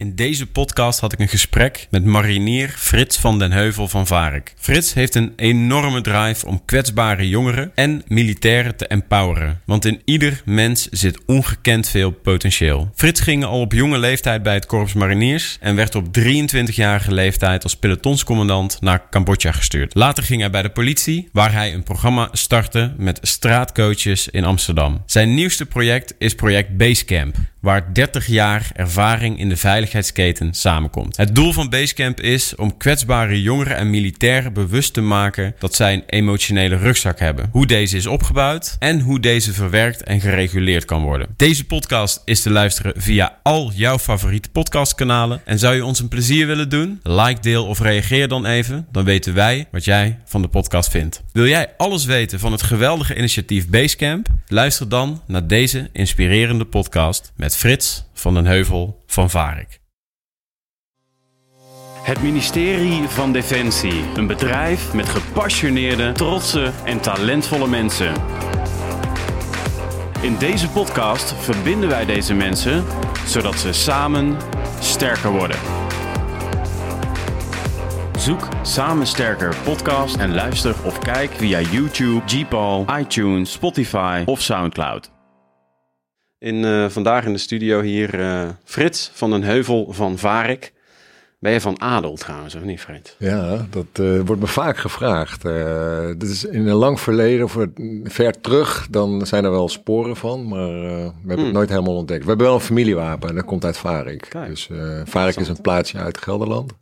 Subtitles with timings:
[0.00, 4.54] In deze podcast had ik een gesprek met marinier Frits van den Heuvel van Varek.
[4.56, 9.60] Frits heeft een enorme drive om kwetsbare jongeren en militairen te empoweren.
[9.64, 12.90] Want in ieder mens zit ongekend veel potentieel.
[12.94, 17.62] Frits ging al op jonge leeftijd bij het Korps Mariniers en werd op 23-jarige leeftijd
[17.62, 19.94] als pelotonscommandant naar Cambodja gestuurd.
[19.94, 25.02] Later ging hij bij de politie, waar hij een programma startte met straatcoaches in Amsterdam.
[25.06, 31.16] Zijn nieuwste project is project Basecamp, waar 30 jaar ervaring in de veiligheidsketen samenkomt.
[31.16, 35.92] Het doel van Basecamp is om kwetsbare jongeren en militairen bewust te maken dat zij
[35.92, 41.02] een emotionele rugzak hebben, hoe deze is opgebouwd en hoe deze verwerkt en gereguleerd kan
[41.02, 41.28] worden.
[41.36, 45.40] Deze podcast is te luisteren via al jouw favoriete podcastkanalen.
[45.44, 47.00] En zou je ons een plezier willen doen?
[47.02, 51.22] Like, deel of reageer dan even, dan weten wij wat jij van de podcast vindt.
[51.32, 54.28] Wil jij alles weten van het geweldige initiatief Basecamp?
[54.46, 59.80] Luister dan naar deze inspirerende podcast met Frits van den Heuvel van Varik.
[62.02, 64.04] Het ministerie van Defensie.
[64.14, 68.14] Een bedrijf met gepassioneerde, trotse en talentvolle mensen.
[70.20, 72.84] In deze podcast verbinden wij deze mensen
[73.26, 74.36] zodat ze samen
[74.80, 75.58] sterker worden.
[78.18, 85.19] Zoek Samen Sterker podcast en luister of kijk via YouTube, Gpal, iTunes, Spotify of Soundcloud.
[86.40, 90.72] In, eh, vandaag in de studio hier eh, Frits van den Heuvel van Varik.
[91.38, 93.16] Ben je van adel trouwens, of niet Frits?
[93.18, 95.42] Ja, dat eh, wordt me vaak gevraagd.
[96.18, 97.56] dit is in een lang verleden, of
[98.04, 101.52] ver terug, dan zijn er wel sporen van, maar we hebben het Hmm.
[101.52, 102.22] nooit helemaal ontdekt.
[102.22, 104.26] We hebben wel een familiewapen en dat komt uit Varik.
[104.28, 104.48] Kijk.
[104.48, 104.68] Dus
[105.04, 106.72] Varik is een plaatsje uit Gelderland.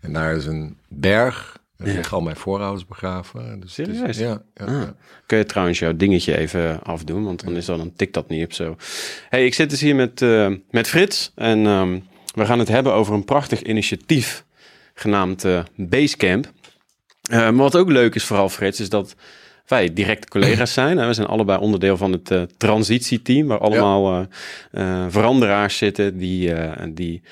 [0.00, 1.59] En daar is een berg.
[1.88, 1.92] Ja.
[1.92, 3.60] liggen al mijn voorouders begraven.
[3.60, 4.18] Dus het is- Serieus?
[4.18, 4.72] ja, ja, Ah.
[4.72, 4.94] ja.
[5.26, 8.44] Kun je trouwens jouw dingetje even afdoen, want dan, is dat, dan tikt dat niet
[8.44, 8.76] op zo.
[9.28, 11.98] Hey, ik zit dus hier met, eh, met Frits en ehm,
[12.34, 14.44] we gaan het hebben over een prachtig initiatief
[14.94, 16.52] genaamd eh, Basecamp.
[17.30, 19.14] Eh, maar wat ook leuk is vooral Frits, is dat
[19.66, 20.98] wij directe collega's zijn.
[20.98, 21.06] Hè?
[21.06, 24.26] We zijn allebei onderdeel van het eh, transitieteam, waar allemaal
[25.08, 26.52] veranderaars zitten die,
[26.92, 27.22] die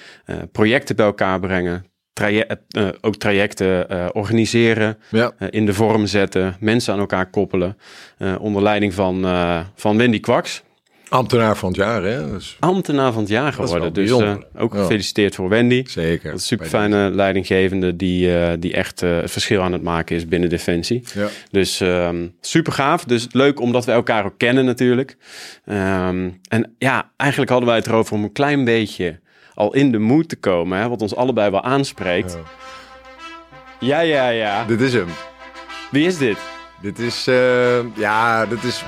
[0.53, 1.85] projecten bij elkaar brengen.
[2.19, 5.33] Traje- eh, ook trajecten eh, organiseren, Ja.
[5.39, 7.77] eh, in de vorm zetten, mensen aan elkaar koppelen.
[8.19, 10.63] eh, onder leiding van, eh, van Wendy Kwaks.
[11.09, 12.31] Ambtenaar van het jaar, hè?
[12.31, 13.93] Dus Ambtenaar van het jaar geworden.
[13.93, 14.81] Dus eh, ook Ja.
[14.81, 15.83] gefeliciteerd voor Wendy.
[15.87, 16.31] zeker.
[16.31, 20.29] Dat super fijne leidinggevende die, eh, die echt eh, het verschil aan het maken is
[20.29, 21.03] binnen Defensie.
[21.15, 21.29] Ja.
[21.51, 23.05] Dus ehm, super gaaf.
[23.05, 25.17] Dus leuk omdat we elkaar ook kennen natuurlijk.
[25.65, 29.19] Ehm, en ja, eigenlijk hadden wij het erover om een klein beetje
[29.59, 30.79] al in de mood te komen.
[30.79, 32.33] Hè, wat ons allebei wel aanspreekt.
[32.33, 32.41] Ja.
[33.81, 34.65] Ja, ja, ja.
[34.65, 35.09] Dit is hem.
[35.91, 36.39] Wie is dit?
[36.81, 38.85] Dit is, eh, ja, dit is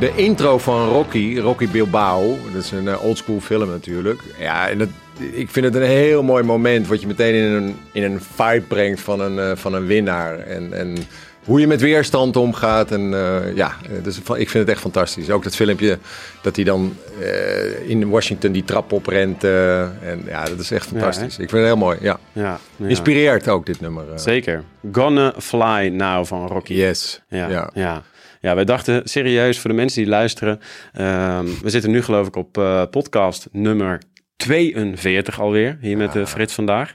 [0.00, 2.36] de intro van Rocky, Rocky Bilbao.
[2.52, 4.20] Dat is een eh, oldschool film natuurlijk.
[4.38, 4.88] Ja, en dat,
[5.32, 8.64] ik vind het een heel mooi moment, wat je meteen in een, in een vibe
[8.68, 10.38] brengt van een, eh, van een winnaar.
[10.38, 10.96] En, en
[11.46, 12.90] hoe je met weerstand omgaat.
[12.90, 15.30] En eh, ja, dus ik vind het echt fantastisch.
[15.30, 15.98] Ook dat filmpje
[16.42, 19.44] dat hij dan eh, in Washington die trap oprent.
[19.44, 21.38] eh, en ja, dat is echt fantastisch.
[21.38, 22.18] ik vind het heel mooi, ja.
[22.32, 22.86] Ja, ja.
[22.86, 24.04] Inspireert ook dit nummer.
[24.14, 24.62] Zeker.
[24.92, 26.74] Gonna Fly Now van Rocky.
[26.74, 27.22] Yes.
[27.28, 28.02] Ja, ja.
[28.40, 28.54] ja.
[28.54, 30.60] wij dachten serieus voor de mensen die luisteren.
[30.92, 32.52] ehm, we zitten nu geloof ik op
[32.90, 34.00] podcast nummer
[34.36, 35.78] 42 alweer.
[35.80, 36.94] Hier met eh, Frits vandaag.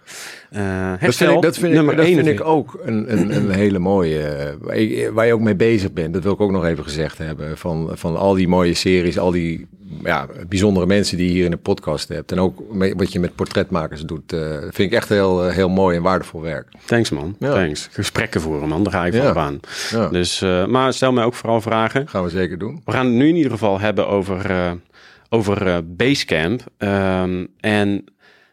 [0.49, 2.33] Eh Dat vind, ik, dat, vind, ik, dat vind 41.
[2.33, 4.19] ik ook een, een, een hele mooie.
[4.23, 6.13] eh, waar je- waar je ook mee bezig bent.
[6.13, 7.57] Dat wil ik ook nog even gezegd hebben.
[7.57, 9.67] Van, van al die mooie series, al die
[10.03, 12.31] ja, bijzondere mensen die je hier in de podcast hebt.
[12.31, 12.61] En ook
[12.97, 14.33] wat je met portretmakers doet.
[14.33, 16.67] eh, vind ik echt heel, heel mooi en waardevol werk.
[16.85, 17.53] Thanks man, Ja.
[17.53, 17.89] thanks.
[17.91, 19.59] Gesprekken voeren man, daar ga ik van op aan.
[20.11, 22.07] Dus, maar stel mij ook vooral vragen.
[22.07, 22.81] gaan we zeker doen.
[22.85, 24.51] We gaan het nu in ieder geval hebben over,
[25.33, 26.63] over eh, Basecamp.
[26.77, 28.03] Ehm, en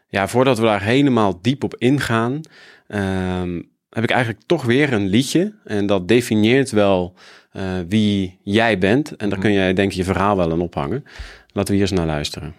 [0.07, 2.41] ja, voordat we daar helemaal diep op ingaan,
[2.87, 5.53] ehm, heb ik eigenlijk toch weer een liedje.
[5.63, 7.13] En dat definieert wel
[7.51, 9.15] eh, wie jij bent.
[9.15, 11.03] En daar kun jij denk ik je verhaal wel aan ophangen.
[11.51, 12.53] Laten we hier eens naar luisteren.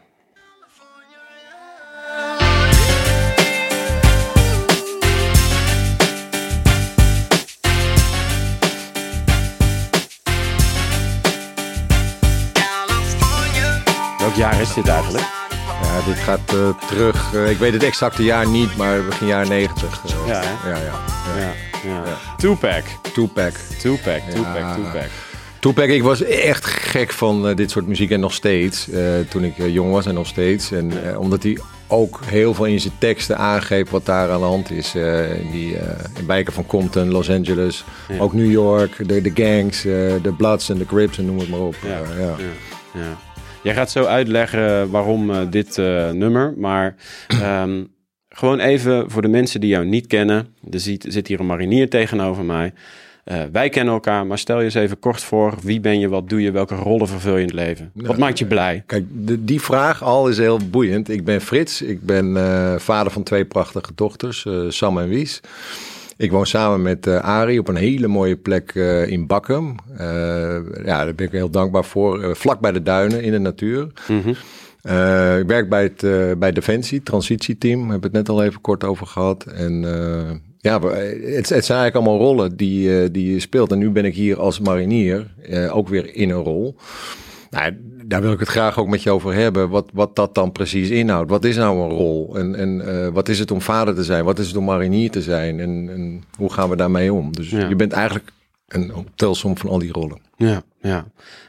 [14.30, 15.24] Welk jaar is dit eigenlijk?
[15.82, 17.34] Ja, dit gaat eh, terug.
[17.34, 20.00] eh, ik weet het exacte jaar niet, maar begin jaren 90.
[20.04, 20.26] eh.
[20.26, 20.92] Ja, ja, ja.
[21.38, 21.52] ja.
[21.84, 22.02] Ja.
[22.36, 22.82] Tupac.
[23.12, 23.52] Tupac.
[23.78, 24.74] Tupac, Tupac, Ja.
[24.74, 25.04] Tupac.
[25.60, 28.88] Tupac, ik was echt gek van dit soort muziek en nog steeds.
[29.28, 30.72] toen ik jong was en nog steeds.
[30.72, 34.70] En omdat hij ook heel veel in zijn teksten aangeeft wat daar aan de hand
[34.70, 34.94] is.
[34.94, 35.76] in, die,
[36.18, 37.84] in wijken van Compton, Los Angeles,
[38.18, 39.82] ook New York, de, de gangs,
[40.22, 41.76] de Bloods en de Crips en noem het maar op.
[41.82, 42.36] Ja.
[43.62, 46.54] Jij gaat zo uitleggen waarom uh, dit uh, nummer.
[46.56, 46.94] Maar
[47.42, 47.88] um,
[48.28, 50.46] gewoon even voor de mensen die jou niet kennen.
[50.70, 52.72] Er zit, zit hier een marinier tegenover mij.
[53.24, 55.54] Uh, wij kennen elkaar, maar stel je eens even kort voor.
[55.62, 57.90] Wie ben je, wat doe je, welke rollen vervul je in het leven?
[57.94, 58.82] Wat maakt je blij?
[58.86, 61.08] Kijk, de, die vraag al is heel boeiend.
[61.08, 65.40] Ik ben Frits, ik ben uh, vader van twee prachtige dochters, uh, Sam en Wies.
[66.20, 69.74] Ik woon samen met uh, Arie op een hele mooie plek uh, in Bakkum.
[69.92, 69.98] Uh,
[70.84, 72.36] ja, daar ben ik heel dankbaar voor.
[72.36, 73.86] vlak bij de duinen in de natuur.
[74.08, 74.30] Mm -hmm.
[75.40, 77.80] ik werk bij het bij Defensie, transitieteam.
[77.80, 79.44] Daar hebben we het net al even kort over gehad.
[79.44, 79.82] En
[80.58, 83.72] ja, het, het, zijn eigenlijk allemaal rollen die, die je speelt.
[83.72, 85.34] En nu ben ik hier als marinier
[85.70, 86.76] ook weer in een rol.
[87.50, 87.76] Nou,
[88.10, 89.68] daar wil ik het graag ook met je over hebben.
[89.68, 91.30] Wat, wat dat dan precies inhoudt.
[91.30, 92.36] Wat is nou een rol?
[92.36, 94.24] En, en uh, wat is het om vader te zijn?
[94.24, 95.60] Wat is het om marinier te zijn?
[95.60, 97.32] En, en hoe gaan we daarmee om?
[97.32, 97.68] Dus ja.
[97.68, 98.32] je bent eigenlijk
[98.68, 100.18] een telsom van al die rollen.
[100.36, 101.06] Ja, ja.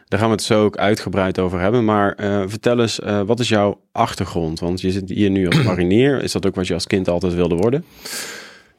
[0.07, 1.85] Daar gaan we het zo ook uitgebreid over hebben.
[1.85, 4.59] Maar uh, vertel eens, uh, wat is jouw achtergrond?
[4.59, 6.23] Want je zit hier nu als marinier.
[6.23, 7.85] Is dat ook wat je als kind altijd wilde worden?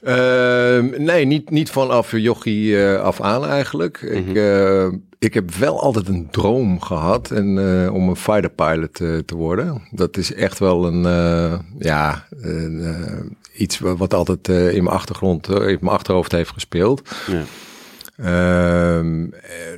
[0.02, 4.02] Uh, nee, niet, niet vanaf jochie af aan eigenlijk.
[4.02, 4.28] Mm -hmm.
[4.28, 4.86] Ik, uh,
[5.22, 9.82] ik heb wel altijd een droom gehad en, uh, om een fighter pilot te worden.
[9.90, 11.02] Dat is echt wel een,
[11.78, 17.02] ja, een, iets wat altijd in mijn achtergrond, in mijn achterhoofd heeft gespeeld.
[17.26, 17.42] Ja,
[18.16, 19.26] ehm,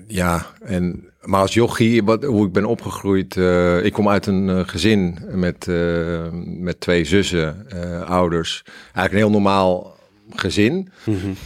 [0.06, 3.36] ja en maar als jochie, wat, hoe ik ben opgegroeid,
[3.82, 5.66] ik kom uit een gezin met,
[6.60, 7.66] met twee zussen,
[8.06, 8.62] ouders.
[8.66, 9.96] Eigenlijk een heel normaal
[10.30, 10.88] gezin.
[11.04, 11.36] Mm -hmm.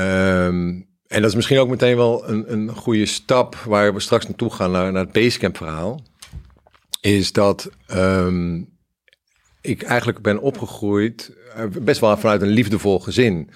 [0.00, 4.26] um, en dat is misschien ook meteen wel een, een goede stap waar we straks
[4.26, 6.02] naartoe gaan, naar, naar het Basecamp verhaal.
[7.00, 8.68] Is dat um,
[9.60, 13.50] ik eigenlijk ben opgegroeid best wel vanuit een liefdevol gezin.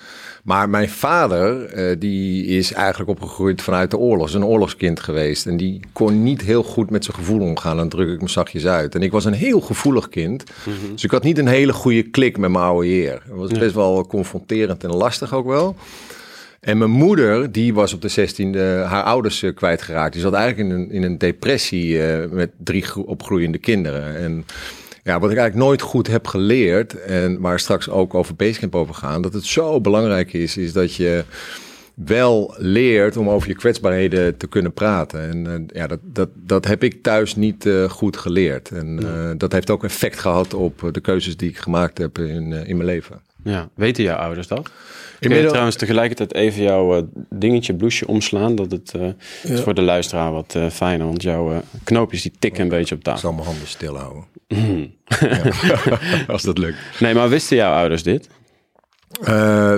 [0.45, 4.29] Maar mijn vader, uh, die is eigenlijk opgegroeid vanuit de oorlog.
[4.29, 5.47] Is een oorlogskind geweest.
[5.47, 7.77] En die kon niet heel goed met zijn gevoel omgaan.
[7.77, 8.95] Dan druk ik me zachtjes uit.
[8.95, 10.45] En ik was een heel gevoelig kind.
[10.67, 10.93] Mm -hmm.
[10.93, 13.13] Dus ik had niet een hele goede klik met mijn oude heer.
[13.13, 15.77] Het was best wel confronterend en lastig ook wel.
[16.63, 20.13] En mijn moeder, die was op de 16e haar ouders uh, kwijtgeraakt.
[20.13, 24.17] Die zat eigenlijk in een, in een depressie uh, met drie opgroeiende kinderen.
[24.17, 24.47] En
[25.03, 28.95] ja, wat ik eigenlijk nooit goed heb geleerd, en waar straks ook over Basecamp over
[28.95, 31.25] gaan, dat het zo belangrijk is, is dat je
[31.95, 35.21] wel leert om over je kwetsbaarheden te kunnen praten.
[35.21, 38.71] En uh, ja, dat, dat, dat heb ik thuis niet uh, goed geleerd.
[38.71, 42.53] En uh, dat heeft ook effect gehad op de keuzes die ik gemaakt heb in,
[42.53, 43.21] in mijn leven.
[43.45, 44.71] Ja, weten jouw ouders dat?
[45.29, 48.55] Kun je trouwens tegelijkertijd even jouw dingetje, blouseje omslaan?
[48.55, 49.15] Dat het ja.
[49.43, 53.19] is voor de luisteraar wat fijner, want jouw knoopjes die tikken een beetje op tafel.
[53.19, 54.25] Ik zal mijn handen stil houden.
[55.67, 55.99] ja,
[56.33, 56.77] als dat lukt.
[57.01, 58.29] Nee, maar wisten jouw ouders dit?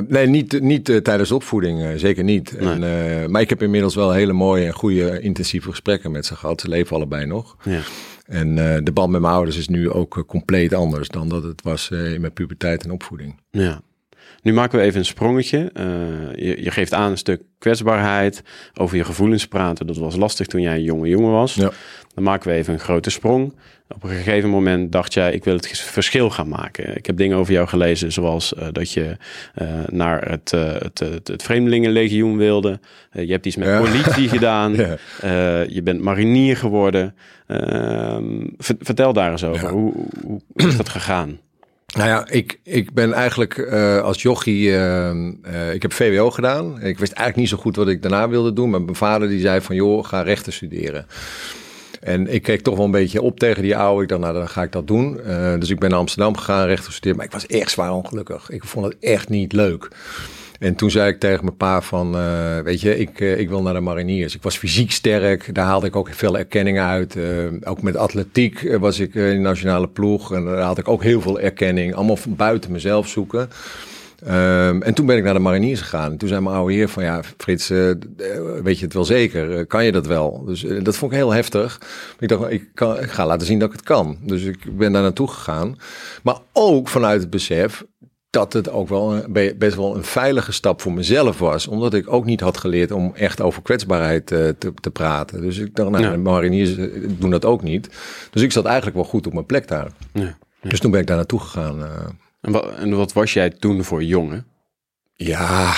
[0.09, 2.61] Nee, niet, niet tijdens opvoeding, zeker niet.
[2.61, 2.69] Nee.
[2.69, 6.61] En, maar ik heb inmiddels wel hele mooie en goede intensieve gesprekken met ze gehad.
[6.61, 7.57] Ze leven allebei nog.
[7.63, 7.81] Ja.
[8.27, 8.55] En
[8.85, 12.21] de band met mijn ouders is nu ook compleet anders dan dat het was in
[12.21, 13.41] mijn puberteit en opvoeding.
[13.51, 13.81] Ja.
[14.45, 15.71] Nu maken we even een sprongetje.
[16.35, 18.43] Je, je, geeft aan een stuk kwetsbaarheid,
[18.75, 19.87] over je gevoelens praten.
[19.87, 21.55] Dat was lastig toen jij een jonge jongen was.
[21.55, 21.71] Ja.
[22.15, 23.55] Dan maken we even een grote sprong.
[23.89, 26.97] Op een gegeven moment dacht jij, ik wil het verschil gaan maken.
[26.97, 29.17] Ik heb dingen over jou gelezen, zoals uh, dat je
[29.63, 32.81] uh, naar het, het, het, het Vreemdelingenlegioen wilde.
[33.13, 33.79] je hebt iets met ja.
[33.79, 34.75] politie gedaan.
[34.75, 34.97] ja.
[35.69, 37.15] je bent marinier geworden.
[37.47, 39.67] Ehm, vertel daar eens over.
[39.67, 39.73] Ja.
[39.73, 39.93] Hoe,
[40.23, 41.39] hoe, hoe, is dat gegaan?
[41.95, 43.59] Nou ja, ik, ik ben eigenlijk
[44.03, 44.69] als jochie,
[45.73, 46.81] ik heb VWO gedaan.
[46.81, 48.71] Ik wist eigenlijk niet zo goed wat ik daarna wilde doen.
[48.71, 51.07] Maar mijn vader die zei van, joh, ga rechten studeren.
[52.01, 54.03] En ik keek toch wel een beetje op tegen die oude.
[54.03, 55.21] Ik dacht, nou, dan ga ik dat doen.
[55.59, 57.17] Dus ik ben naar Amsterdam gegaan, recht gestudeerd.
[57.17, 58.51] Maar ik was echt zwaar ongelukkig.
[58.51, 59.89] Ik vond het echt niet leuk.
[60.59, 63.63] En toen zei ik tegen mijn pa van, uh, weet je, ik, uh, ik wil
[63.63, 64.35] naar de mariniers.
[64.35, 67.17] Ik was fysiek sterk, daar haalde ik ook veel erkenning uit.
[67.65, 71.21] ook met atletiek was ik in de nationale ploeg en daar haalde ik ook heel
[71.21, 71.95] veel erkenning.
[71.95, 73.49] Allemaal van buiten mezelf zoeken.
[74.29, 76.17] Um, en toen ben ik naar de mariniers gegaan.
[76.17, 77.69] toen zei mijn oude heer van ja, Frits,
[78.63, 79.67] weet je het wel zeker?
[79.67, 80.45] Kan je dat wel?
[80.45, 81.81] Dus dat vond ik heel heftig.
[82.19, 84.19] Ik dacht, ik, kan, ik ga laten zien dat ik het kan.
[84.23, 85.77] Dus ik ben daar naartoe gegaan.
[86.23, 87.85] Maar ook vanuit het besef
[88.35, 91.67] dat het ook wel een, best wel een veilige stap voor mezelf was.
[91.67, 95.41] Omdat ik ook niet had geleerd om echt over kwetsbaarheid te, te praten.
[95.41, 96.17] Dus ik dacht, nou, ja.
[96.17, 96.75] mariniers
[97.19, 97.89] doen dat ook niet.
[98.31, 99.89] Dus ik zat eigenlijk wel goed op mijn plek daar.
[100.13, 100.37] Ja.
[100.61, 100.71] Ja.
[100.71, 101.83] Dus toen ben ik daar naartoe gegaan.
[102.41, 104.47] En wat, en wat was jij toen voor jongen?
[105.15, 105.75] Ja,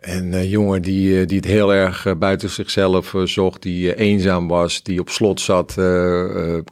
[0.00, 4.48] een uh, jongen die, uh, die het heel erg uh, buiten zichzelf zocht, die eenzaam
[4.48, 5.74] was, die op slot zat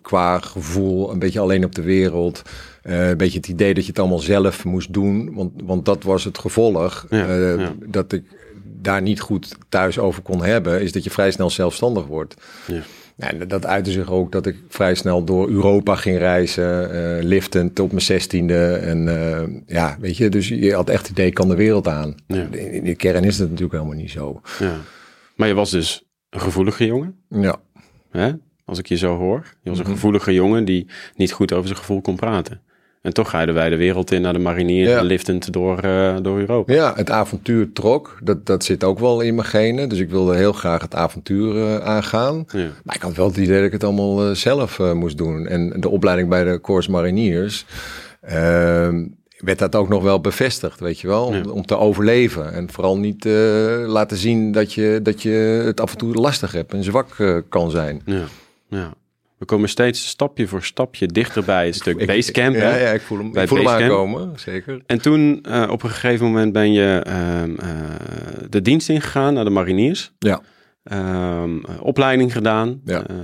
[0.02, 2.42] qua gevoel, een beetje alleen op de wereld.
[2.84, 6.24] Een beetje het idee dat je het allemaal zelf moest doen, want, want dat was
[6.24, 7.06] het gevolg.
[7.10, 7.72] Ja, ja.
[7.86, 8.24] Dat ik
[8.64, 12.34] daar niet goed thuis over kon hebben, is dat je vrij snel zelfstandig wordt.
[12.66, 12.82] Ja.
[13.46, 17.88] Dat uitte zich ook dat ik vrij snel door Europa ging reizen, eh liftend tot
[17.90, 18.66] mijn zestiende.
[18.74, 21.88] En eh, ja, weet je, dus je had echt het idee, ik kan de wereld
[21.88, 22.14] aan.
[22.26, 22.46] Ja.
[22.50, 24.40] In, de kern is het natuurlijk helemaal niet zo.
[24.58, 24.76] Ja.
[25.36, 27.56] Maar je was dus een gevoelige jongen, Ja,
[28.10, 28.30] hè?
[28.64, 29.42] als ik je zo hoor.
[29.62, 29.94] Je was een Mhm.
[29.94, 30.86] gevoelige jongen die
[31.16, 32.60] niet goed over zijn gevoel kon praten.
[33.04, 35.02] En toch ga je de wereld in naar de marinier Ja.
[35.02, 36.72] liftend door, eh, door Europa.
[36.72, 38.18] ja het avontuur trok.
[38.22, 39.88] Dat, dat zit ook wel in mijn genen.
[39.88, 42.44] Dus ik wilde heel graag het avontuur eh, aangaan.
[42.52, 42.68] Ja.
[42.84, 45.46] Maar ik had wel het idee dat ik het allemaal eh, zelf moest doen.
[45.46, 47.66] En de opleiding bij de Corps Mariniers
[48.20, 49.04] ehm,
[49.38, 51.42] werd dat ook nog wel bevestigd, weet je wel, om, Ja.
[51.50, 52.52] om te overleven.
[52.52, 53.32] En vooral niet eh,
[53.86, 57.70] laten zien dat je, dat je het af en toe lastig hebt en zwak kan
[57.70, 58.02] zijn.
[58.04, 58.22] Ja.
[58.68, 58.92] ja.
[59.44, 62.54] We komen steeds stapje voor stapje dichter bij het stuk basecamp.
[62.54, 64.82] Ja, ja, ik voel hem, Bij ik voel hem aankomen, zeker.
[64.86, 67.68] En toen, eh, op een gegeven moment, ben je ehm, eh,
[68.50, 70.12] de dienst ingegaan naar de mariniers.
[70.18, 70.42] Ja.
[70.84, 72.80] Ehm, eh, opleiding gedaan.
[72.84, 73.06] Ja.
[73.06, 73.16] eh,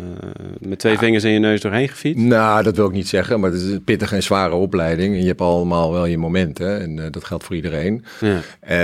[0.58, 2.24] met twee vingers in je neus doorheen gefietst.
[2.24, 5.14] Nou, dat wil ik niet zeggen, maar het is een pittige en zware opleiding.
[5.14, 8.04] En je hebt allemaal wel je momenten en eh, dat geldt voor iedereen.
[8.20, 8.40] Ja.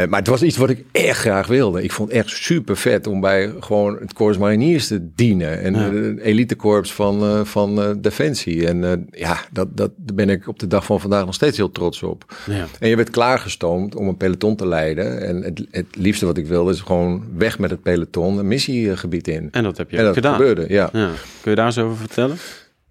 [0.07, 1.83] Maar het was iets wat ik echt graag wilde.
[1.83, 5.61] Ik vond het echt super vet om bij gewoon het Corps Mariniers te dienen.
[5.63, 8.67] En een elitekorps van, van Defensie.
[8.67, 11.71] En ja, dat, dat, daar ben ik op de dag van vandaag nog steeds heel
[11.71, 12.35] trots op.
[12.47, 12.67] Ja.
[12.79, 15.21] En je werd klaargestoomd om een peloton te leiden.
[15.27, 19.29] En het, het liefste wat ik wilde is gewoon weg met het peloton, een missiegebied
[19.29, 19.49] in.
[19.51, 20.35] En dat heb je En dat gedaan.
[20.35, 20.89] gebeurde, ja.
[20.93, 21.11] Ja.
[21.41, 22.37] Kun je daar eens over vertellen?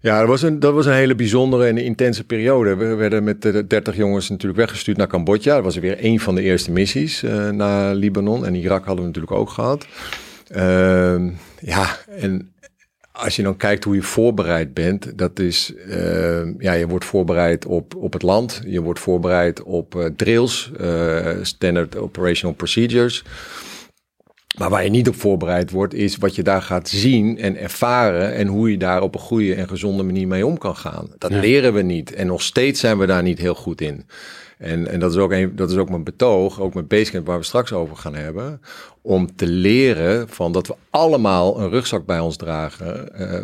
[0.00, 2.76] Ja, dat was, een, dat was een hele bijzondere en intense periode.
[2.76, 5.54] We werden met de 30 jongens natuurlijk weggestuurd naar Cambodja.
[5.54, 8.46] Dat was weer een van de eerste missies eh, naar Libanon.
[8.46, 9.86] En Irak hadden we natuurlijk ook gehad.
[10.48, 11.30] Ehm,
[11.60, 12.54] ja, en
[13.12, 17.66] als je dan kijkt hoe je voorbereid bent, dat is, ehm, ja, je wordt voorbereid
[17.66, 18.60] op, op het land.
[18.66, 23.24] Je wordt voorbereid op eh, drills, eh, standard operational procedures.
[24.58, 28.34] Maar waar je niet op voorbereid wordt, is wat je daar gaat zien en ervaren.
[28.34, 31.06] En hoe je daar op een goede en gezonde manier mee om kan gaan.
[31.18, 31.40] Dat Ja.
[31.40, 32.14] leren we niet.
[32.14, 34.04] En nog steeds zijn we daar niet heel goed in.
[34.58, 37.38] En, en dat, is ook een, dat is ook mijn betoog, ook mijn Basecamp waar
[37.38, 38.60] we straks over gaan hebben.
[39.02, 43.14] Om te leren van dat we allemaal een rugzak bij ons dragen.
[43.14, 43.42] eh,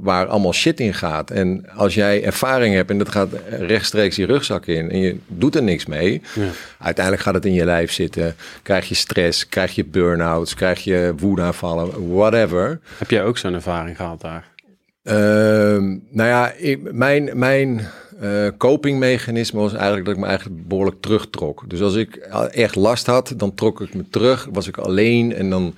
[0.00, 1.30] waar allemaal shit in gaat.
[1.30, 4.90] En als jij ervaring hebt en dat gaat rechtstreeks die rugzak in.
[4.90, 6.22] En je doet er niks mee.
[6.34, 6.48] Ja.
[6.78, 8.34] Uiteindelijk gaat het in je lijf zitten.
[8.62, 12.80] Krijg je stress, krijg je burn-outs, krijg je woedeaanvallen, whatever.
[12.98, 14.50] Heb jij ook zo'n ervaring gehad daar?
[15.02, 17.88] Ehm, nou ja, ik, mijn, mijn
[18.22, 21.64] eh, copingmechanisme was eigenlijk dat ik me eigenlijk behoorlijk terugtrok.
[21.66, 22.16] Dus als ik
[22.50, 25.74] echt last had, dan trok ik me terug, was ik alleen en dan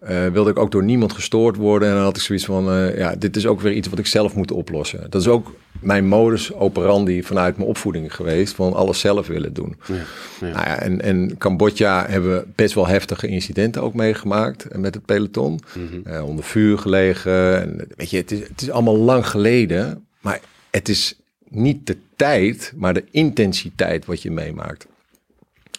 [0.00, 1.88] eh, wilde ik ook door niemand gestoord worden.
[1.88, 4.06] En dan had ik zoiets van, eh, ja, dit is ook weer iets wat ik
[4.06, 5.10] zelf moet oplossen.
[5.10, 9.76] Dat is ook mijn modus operandi vanuit mijn opvoeding geweest, van alles zelf willen doen.
[9.86, 9.94] Ja.
[10.40, 10.52] Ja.
[10.52, 14.94] Nou ja, en, en Cambodja hebben we best wel heftige incidenten ook meegemaakt eh, met
[14.94, 15.60] het peloton.
[15.74, 16.14] Mhm.
[16.14, 17.60] Eh, onder vuur gelegen.
[17.60, 20.40] En, weet je, het is, het is allemaal lang geleden, maar
[20.70, 21.16] het is
[21.48, 24.86] niet de tijd, maar de intensiteit wat je meemaakt.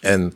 [0.00, 0.32] En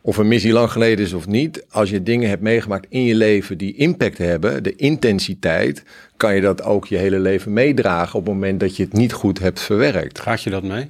[0.00, 3.14] of een missie lang geleden is of niet, als je dingen hebt meegemaakt in je
[3.14, 5.82] leven die impact hebben, de intensiteit,
[6.16, 9.12] kan je dat ook je hele leven meedragen op het moment dat je het niet
[9.12, 10.14] goed hebt verwerkt.
[10.14, 10.88] Draag je dat mee?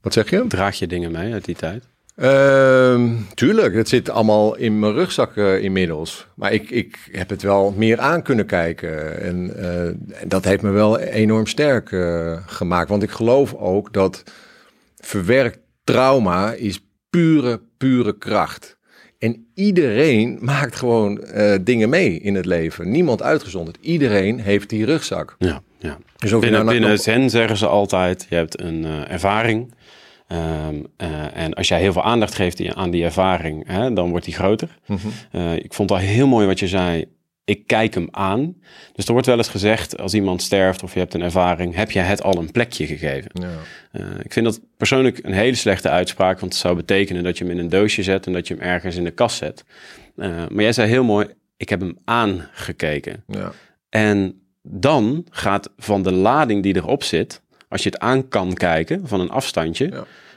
[0.00, 0.44] Wat zeg je?
[0.48, 1.84] Draag je dingen mee uit die tijd?
[2.18, 6.26] Ehm, tuurlijk, het zit allemaal in mijn rugzak eh, inmiddels.
[6.34, 9.20] Maar ik, ik heb het wel meer aan kunnen kijken.
[9.20, 9.94] En eh,
[10.26, 12.88] dat heeft me wel enorm sterk eh, gemaakt.
[12.88, 14.22] Want ik geloof ook dat
[14.96, 18.76] verwerkt trauma is pure, pure kracht.
[19.18, 21.24] En iedereen maakt gewoon
[21.60, 22.90] dingen mee in het leven.
[22.90, 23.76] Niemand uitgezonderd.
[23.80, 25.34] Iedereen heeft die rugzak.
[25.38, 25.98] Ja, ja.
[26.16, 29.74] Dus Binnen, nou- binnen Zen zeggen ze altijd, je hebt een ervaring.
[30.28, 34.24] Ehm, eh, en als jij heel veel aandacht geeft aan die ervaring, hè, dan wordt
[34.24, 34.78] die groter.
[34.86, 34.98] Mhm.
[35.30, 37.04] Eh, ik vond al heel mooi wat je zei.
[37.44, 38.54] Ik kijk hem aan.
[38.92, 41.90] Dus er wordt wel eens gezegd, als iemand sterft of je hebt een ervaring, heb
[41.90, 43.30] je het al een plekje gegeven.
[43.32, 43.48] Ja.
[43.92, 47.44] Eh, ik vind dat persoonlijk een hele slechte uitspraak, want het zou betekenen dat je
[47.44, 49.64] hem in een doosje zet en dat je hem ergens in de kast zet.
[50.14, 53.24] Maar jij zei heel mooi, ik heb hem aangekeken.
[53.26, 53.52] Ja.
[53.88, 59.00] En dan gaat van de lading die erop zit, als je het aan kan kijken
[59.04, 59.90] van een afstandje, Ja.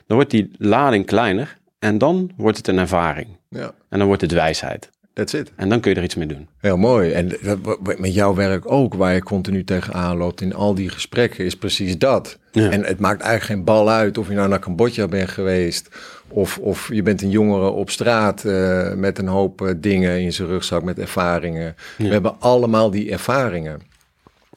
[0.08, 3.28] dan wordt die lading kleiner en dan wordt het een ervaring.
[3.50, 4.90] ja, En dan wordt het wijsheid.
[5.14, 5.52] that's it.
[5.56, 6.48] En dan kun je er iets mee doen.
[6.58, 7.12] Heel mooi.
[7.12, 7.60] En dat,
[8.00, 11.98] met jouw werk ook, waar je continu tegenaan loopt in al die gesprekken, is precies
[11.98, 12.38] dat.
[12.52, 12.70] Ja.
[12.70, 15.90] En het maakt eigenlijk geen bal uit of je nou naar Cambodja bent geweest,
[16.28, 20.34] of, of je bent een jongere op straat eh, met een hoop eh, dingen in
[20.34, 21.76] zijn rugzak, met ervaringen.
[21.98, 23.80] We hebben allemaal die ervaringen.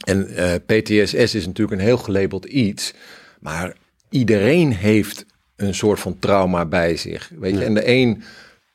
[0.04, 2.94] En eh, PTSS is natuurlijk een heel gelabeld iets,
[3.40, 3.76] maar
[4.10, 7.30] iedereen heeft een soort van trauma bij zich.
[7.38, 8.22] Weet je, en de een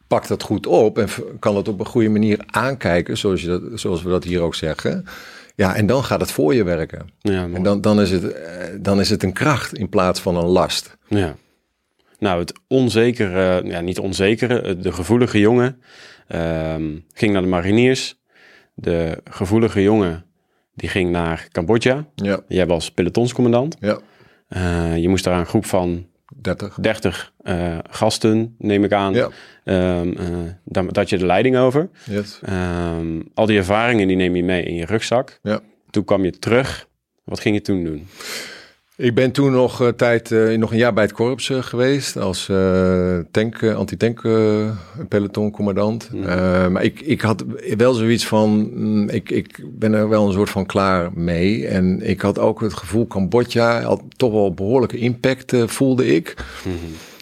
[0.08, 1.08] pakt dat goed op en
[1.40, 4.56] kan het op een goede manier aankijken, zoals, je dat, zoals we dat hier ook
[4.56, 5.06] zeggen.
[5.56, 7.10] Ja, en dan gaat het voor je werken.
[7.20, 7.48] Ja.
[7.54, 10.46] En dan, dan, is het, eh, dan is het een kracht in plaats van een
[10.46, 10.98] last.
[11.08, 11.36] Ja.
[12.20, 15.82] Nou, het onzekere, ja, niet onzekere, eh, de gevoelige jongen
[16.28, 18.18] ehm, ging naar de mariniers.
[18.74, 20.26] De gevoelige jongen
[20.80, 22.06] die ging naar Cambodja.
[22.16, 23.76] Ja, Jij was pelotonscommandant.
[23.80, 24.00] ja.
[24.48, 26.06] Eh, je moest daar een groep van
[26.42, 26.78] 30.
[26.82, 29.14] 30 eh, gasten, neem ik aan.
[29.14, 29.30] Ja,
[29.64, 30.28] Ehm, eh,
[30.64, 31.90] daar, daar had je de leiding over.
[32.06, 32.40] yes.
[32.44, 35.40] Ehm, al die ervaringen die neem je mee in je rugzak.
[35.44, 35.60] ja.
[35.90, 36.88] Toen kwam je terug.
[37.24, 38.08] Wat ging je toen doen?
[39.00, 42.18] Ik ben toen nog een tijd, eh, nog een jaar bij het korps eh, geweest
[42.18, 44.70] als eh, tank, eh, anti-tank eh,
[45.10, 46.10] pelotoncommandant.
[46.26, 47.46] Eh, maar ik, ik had
[47.78, 51.68] wel zoiets van, mm, ik, ik ben er wel een soort van klaar mee.
[51.68, 56.36] En ik had ook het gevoel, Cambodja had toch wel behoorlijke impact, eh, voelde ik.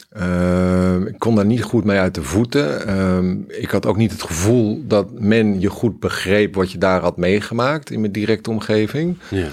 [0.10, 2.88] Eh, ik kon daar niet goed mee uit de voeten.
[2.88, 7.01] Eh, ik had ook niet het gevoel dat men je goed begreep wat je daar
[7.01, 9.17] had meegemaakt in mijn directe omgeving.
[9.29, 9.48] Ja.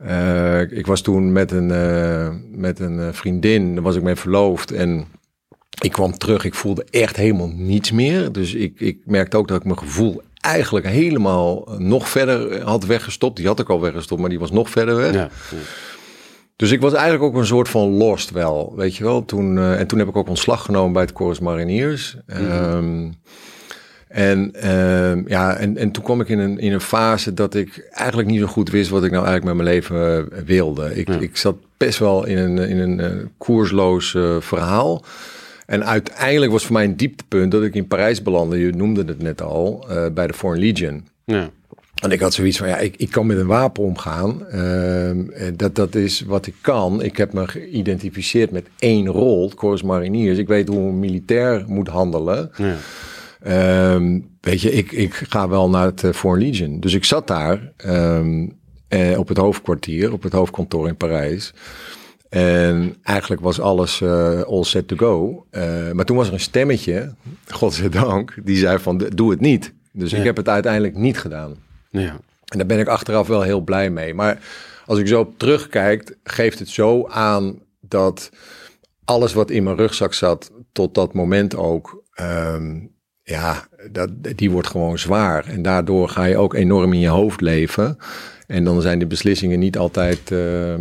[0.00, 4.14] Eh, ik was toen met een, eh, met een eh, vriendin, daar was ik mee
[4.14, 4.72] verloofd.
[4.72, 5.06] En
[5.82, 8.32] ik kwam terug, ik voelde echt helemaal niets meer.
[8.32, 13.36] Dus ik, ik merkte ook dat ik mijn gevoel eigenlijk helemaal nog verder had weggestopt.
[13.36, 15.14] Die had ik al weggestopt, maar die was nog verder weg.
[15.14, 15.28] Ja.
[16.56, 19.24] Dus ik was eigenlijk ook een soort van lost wel, weet je wel.
[19.24, 22.16] Toen, en toen heb ik ook ontslag genomen bij het Corps Mariniers.
[22.26, 23.10] Ehm,
[24.10, 27.88] en, ehm, ja, en, en toen kwam ik in een, in een fase dat ik
[27.90, 30.94] eigenlijk niet zo goed wist wat ik nou eigenlijk met mijn leven eh, wilde.
[30.94, 31.18] Ik, Ja.
[31.18, 35.04] ik zat best wel in een, in een eh, koersloos eh, verhaal.
[35.66, 38.58] En uiteindelijk was voor mij een dieptepunt dat ik in Parijs belandde.
[38.58, 41.06] Je noemde het net al, bij de Foreign Legion.
[41.24, 41.50] Ja.
[42.00, 44.46] En ik had zoiets van, ja, ik, ik kan met een wapen omgaan.
[44.46, 47.02] Ehm, eh, dat, dat is wat ik kan.
[47.02, 50.38] Ik heb me geïdentificeerd met één rol, het Corps Mariniers.
[50.38, 52.50] Ik weet hoe een militair moet handelen.
[52.56, 52.74] Ja.
[53.40, 56.80] Ehm, weet je, ik, ik ga wel naar het eh, Foreign Legion.
[56.80, 58.48] Dus ik zat daar ehm,
[58.88, 61.52] eh, op het hoofdkwartier, op het hoofdkantoor in Parijs.
[62.28, 65.46] En eigenlijk was alles eh, all set to go.
[65.50, 67.14] Eh, maar toen was er een stemmetje,
[67.48, 69.74] godzijdank, die zei van doe het niet.
[69.92, 70.18] Dus Ja.
[70.18, 71.54] ik heb het uiteindelijk niet gedaan.
[71.90, 72.20] Ja.
[72.44, 74.14] En daar ben ik achteraf wel heel blij mee.
[74.14, 74.38] Maar
[74.86, 78.30] als ik zo op terugkijk, geeft het zo aan dat
[79.04, 82.78] alles wat in mijn rugzak zat, tot dat moment ook, ehm,
[83.22, 85.44] ja, dat, die wordt gewoon zwaar.
[85.46, 87.96] En daardoor ga je ook enorm in je hoofd leven.
[88.46, 90.72] En dan zijn de beslissingen niet altijd eh,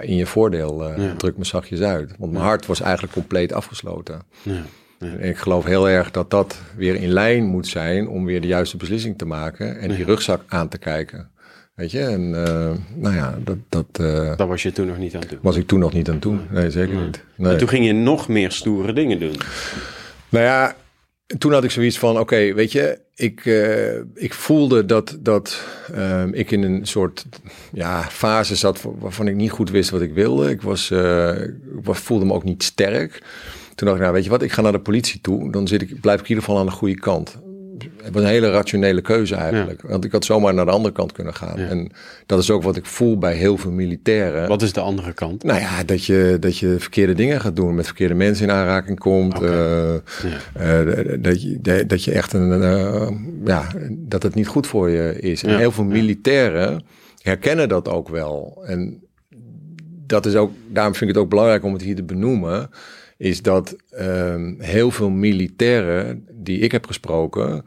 [0.00, 0.84] in je voordeel.
[0.88, 1.14] eh Ja.
[1.16, 2.14] Druk me zachtjes uit.
[2.18, 4.22] Want mijn hart was eigenlijk compleet afgesloten.
[4.42, 4.62] Ja.
[4.98, 8.46] En ik geloof heel erg dat dat weer in lijn moet zijn om weer de
[8.46, 11.30] juiste beslissing te maken en die rugzak aan te kijken.
[11.74, 13.86] Weet je, en eh, nou ja, dat, dat
[14.38, 15.38] Dat was je toen nog niet aan doen.
[15.42, 16.36] was ik toen nog niet aan toe.
[16.50, 17.24] Nee, zeker niet.
[17.36, 17.52] Nee.
[17.52, 19.34] En toen ging je nog meer stoere dingen doen.
[20.28, 20.74] Nou ja,
[21.38, 25.60] toen had ik zoiets van, oké, weet je, ik, eh, ik voelde dat, dat
[25.92, 27.24] ehm, ik in een soort
[27.72, 30.50] ja, fase zat wa- waarvan ik niet goed wist wat ik wilde.
[30.50, 33.12] Ik, was, eh, ik voelde me ook niet sterk.
[33.74, 35.50] Toen dacht ik, nou weet je wat, ik ga naar de politie toe.
[35.50, 37.36] Dan zit ik, blijf ik in ieder geval aan de goede kant.
[38.02, 39.82] Het was een hele rationele keuze eigenlijk.
[39.82, 41.60] Want ik had zomaar naar de andere kant kunnen gaan.
[41.60, 41.66] Ja.
[41.68, 41.90] En
[42.26, 44.48] dat is ook wat ik voel bij heel veel militairen.
[44.48, 45.42] Wat is de andere kant?
[45.42, 48.98] Nou ja, dat je, dat je verkeerde dingen gaat doen, met verkeerde mensen in aanraking
[48.98, 49.42] komt.
[49.42, 50.00] Eh, Ja.
[50.54, 53.08] eh, dat, je, dat- je echt een, eh,
[53.44, 55.42] ja, dat het niet goed voor je is.
[55.42, 56.84] En heel veel militairen
[57.22, 58.62] herkennen dat ook wel.
[58.66, 59.02] En
[60.06, 62.70] dat is ook, daarom vind ik het ook belangrijk om het hier te benoemen.
[63.16, 67.64] Is dat ehm, heel veel militairen die ik heb gesproken,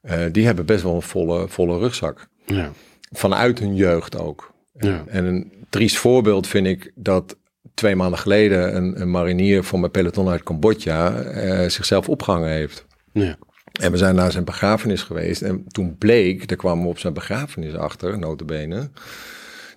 [0.00, 2.28] eh, die hebben best wel een volle, volle rugzak.
[2.46, 2.70] Ja.
[3.12, 4.52] Vanuit hun jeugd ook.
[4.78, 5.04] Ja.
[5.06, 7.36] En een triest voorbeeld vind ik dat
[7.74, 12.86] twee maanden geleden een, een marinier van mijn peloton uit Cambodja eh, zichzelf opgehangen heeft.
[13.12, 13.36] Ja.
[13.72, 15.42] En we zijn naar zijn begrafenis geweest.
[15.42, 18.90] En toen bleek, daar kwamen we op zijn begrafenis achter, notabene,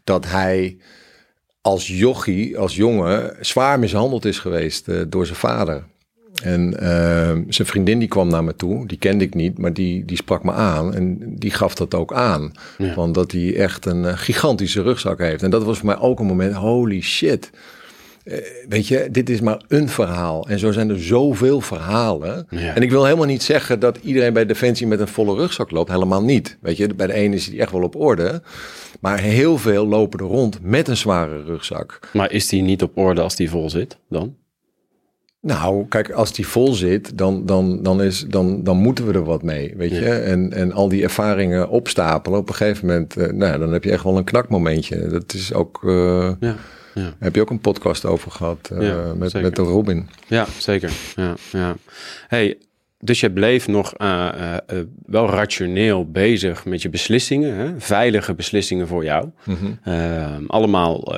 [0.03, 0.77] dat hij
[1.61, 5.83] als jochie, als jongen, zwaar mishandeld is geweest eh, door zijn vader.
[6.43, 10.05] En eh, zijn vriendin die kwam naar me toe, die kende ik niet, maar die,
[10.05, 10.93] die sprak me aan.
[10.95, 12.93] En die gaf dat ook aan, Ja.
[12.93, 15.43] van dat hij echt een eh, gigantische rugzak heeft.
[15.43, 17.49] En dat was voor mij ook een moment, holy shit.
[18.23, 18.37] Eh,
[18.69, 20.47] weet je, dit is maar een verhaal.
[20.47, 22.47] En zo zijn er zoveel verhalen.
[22.49, 22.75] Ja.
[22.75, 25.91] En ik wil helemaal niet zeggen dat iedereen bij Defensie met een volle rugzak loopt.
[25.91, 26.57] Helemaal niet.
[26.61, 28.41] Weet je, bij de ene is die echt wel op orde.
[28.99, 31.99] Maar heel veel lopen er rond met een zware rugzak.
[32.13, 34.35] Maar is die niet op orde als die vol zit dan?
[35.41, 39.23] Nou, kijk, als die vol zit, dan, dan, dan, is, dan, dan moeten we er
[39.23, 39.99] wat mee, weet je.
[39.99, 40.17] Ja.
[40.17, 43.91] En, en al die ervaringen opstapelen, op een gegeven moment, eh, nou, dan heb je
[43.91, 45.07] echt wel een knakmomentje.
[45.07, 46.55] Dat is ook, eh, Ja.
[46.99, 47.13] Ja.
[47.19, 49.47] heb je ook een podcast over gehad eh, Ja, met, zeker.
[49.47, 50.09] met de Robin.
[50.27, 50.91] Ja, zeker.
[51.15, 51.75] Ja, ja.
[52.27, 52.57] Hey,
[52.99, 54.29] dus je bleef nog uh,
[54.73, 57.73] uh, wel rationeel bezig met je beslissingen, hè?
[57.77, 59.29] veilige beslissingen voor jou.
[59.45, 59.77] Mm
[60.47, 61.15] allemaal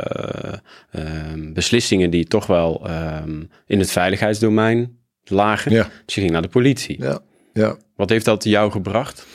[0.92, 5.72] ehm, beslissingen die toch wel ehm, in het veiligheidsdomein lagen.
[5.72, 5.90] Ja.
[6.06, 7.02] Dus je ging naar de politie.
[7.02, 7.20] Ja.
[7.54, 7.76] Ja.
[7.96, 9.26] Wat heeft dat jou gebracht?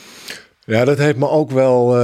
[0.65, 1.95] Ja, dat heeft me ook wel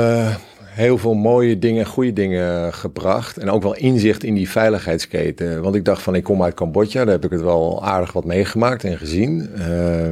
[0.74, 3.38] heel veel mooie dingen, goede dingen gebracht.
[3.38, 5.62] En ook wel inzicht in die veiligheidsketen.
[5.62, 7.04] Want ik dacht van, ik kom uit Cambodja.
[7.04, 9.50] Daar heb ik het wel aardig wat meegemaakt en gezien.
[9.58, 10.08] Uh,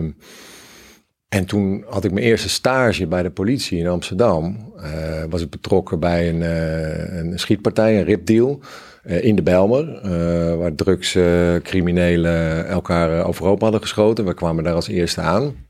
[1.30, 4.74] en toen had ik mijn eerste stage bij de politie in Amsterdam.
[4.78, 4.84] Uh,
[5.30, 8.60] was ik betrokken bij een, uh, een schietpartij, een ripdeal.
[9.06, 10.00] Uh, in de Belmer,
[10.58, 14.26] waar drugscriminelen elkaar overhoop hadden geschoten.
[14.26, 15.69] We kwamen daar als eerste aan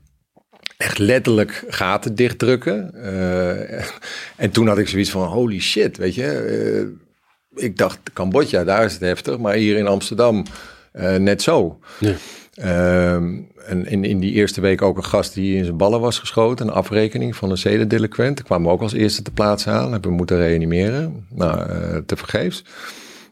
[0.82, 2.90] echt letterlijk gaten dichtdrukken.
[2.94, 3.84] Uh,
[4.36, 6.92] en toen had ik zoiets van, holy shit, weet je.
[7.54, 9.38] Uh, ik dacht, Cambodja, daar is het heftig.
[9.38, 10.44] Maar hier in Amsterdam
[10.92, 11.78] uh, net zo.
[11.98, 12.14] Ja.
[12.54, 16.18] Ehm, en in, in die eerste week ook een gast die in zijn ballen was
[16.18, 16.66] geschoten.
[16.66, 18.36] Een afrekening van een zedendelinquent.
[18.36, 19.92] Daar kwamen we ook als eerste te plaatsen aan.
[19.92, 21.26] Hebben we moeten reanimeren.
[21.30, 21.66] Nou,
[22.06, 22.64] te vergeefs.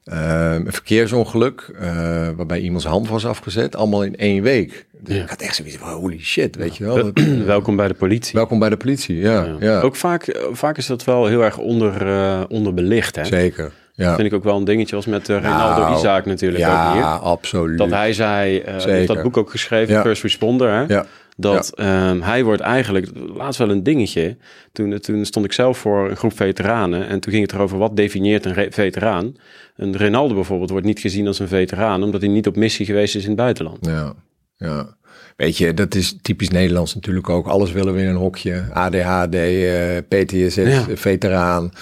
[0.05, 4.87] Uh, een verkeersongeluk, uh, waarbij iemands hand was afgezet, allemaal in één week.
[5.01, 7.13] Dus ik had echt zoiets van, holy shit, weet je wel.
[7.45, 8.33] welkom bij de politie.
[8.35, 9.57] Welkom bij de politie, ja.
[9.61, 9.81] ja.
[9.81, 13.25] Ook vaak, vaak is dat wel heel erg onder, uh, onderbelicht, hè?
[13.25, 13.73] Zeker.
[13.95, 14.07] Ja.
[14.07, 16.93] Dat vind ik ook wel een dingetje als met Ronaldo nou, Isaac natuurlijk ja, ook
[16.93, 17.03] hier.
[17.03, 17.79] Ja, absoluut.
[17.79, 20.03] Dat hij zei, uh, heeft dat boek ook geschreven, ja.
[20.03, 20.85] First Responder, hè?
[20.95, 21.07] Ja.
[21.37, 22.11] Dat ja.
[22.11, 24.37] um, hij wordt eigenlijk, laatst wel een dingetje.
[24.73, 27.07] Toen, toen stond ik zelf voor een groep veteranen.
[27.07, 29.37] En toen ging het erover wat definieert een veteraan.
[29.77, 32.03] Een Ronaldo bijvoorbeeld wordt niet gezien als een veteraan.
[32.03, 33.87] Omdat hij niet op missie geweest is in het buitenland.
[33.87, 34.15] Ja,
[34.57, 34.97] ja.
[35.37, 37.47] Weet je, dat is typisch Nederlands natuurlijk ook.
[37.47, 38.65] Alles willen we in een hokje.
[38.73, 40.85] ADHD, uh, PTSS, ja.
[40.95, 41.73] veteraan.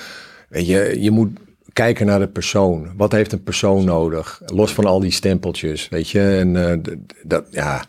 [0.49, 1.31] Weet je, je moet
[1.73, 2.93] kijken naar de persoon.
[2.97, 4.43] Wat heeft een persoon nodig?
[4.47, 6.37] Los van al die stempeltjes, weet je.
[6.37, 7.85] En uh, dat, ja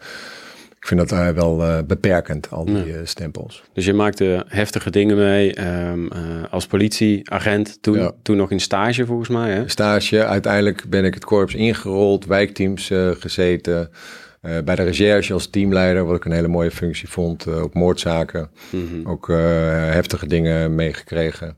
[0.89, 2.86] vind dat uh, wel uh, beperkend, al die ja.
[2.86, 3.63] uh, stempels.
[3.73, 6.08] Dus je maakte heftige dingen mee um,
[6.49, 8.12] als politieagent, toen, ja.
[8.21, 9.52] toen nog in stage volgens mij.
[9.52, 9.67] Hè?
[9.67, 13.89] Stage, uiteindelijk ben ik het korps ingerold, wijkteams gezeten.
[14.41, 18.49] bij de recherche als teamleider, wat ik een hele mooie functie vond, op moordzaken.
[18.69, 19.08] Mm -hmm.
[19.12, 19.28] Ook
[19.91, 21.58] heftige dingen meegekregen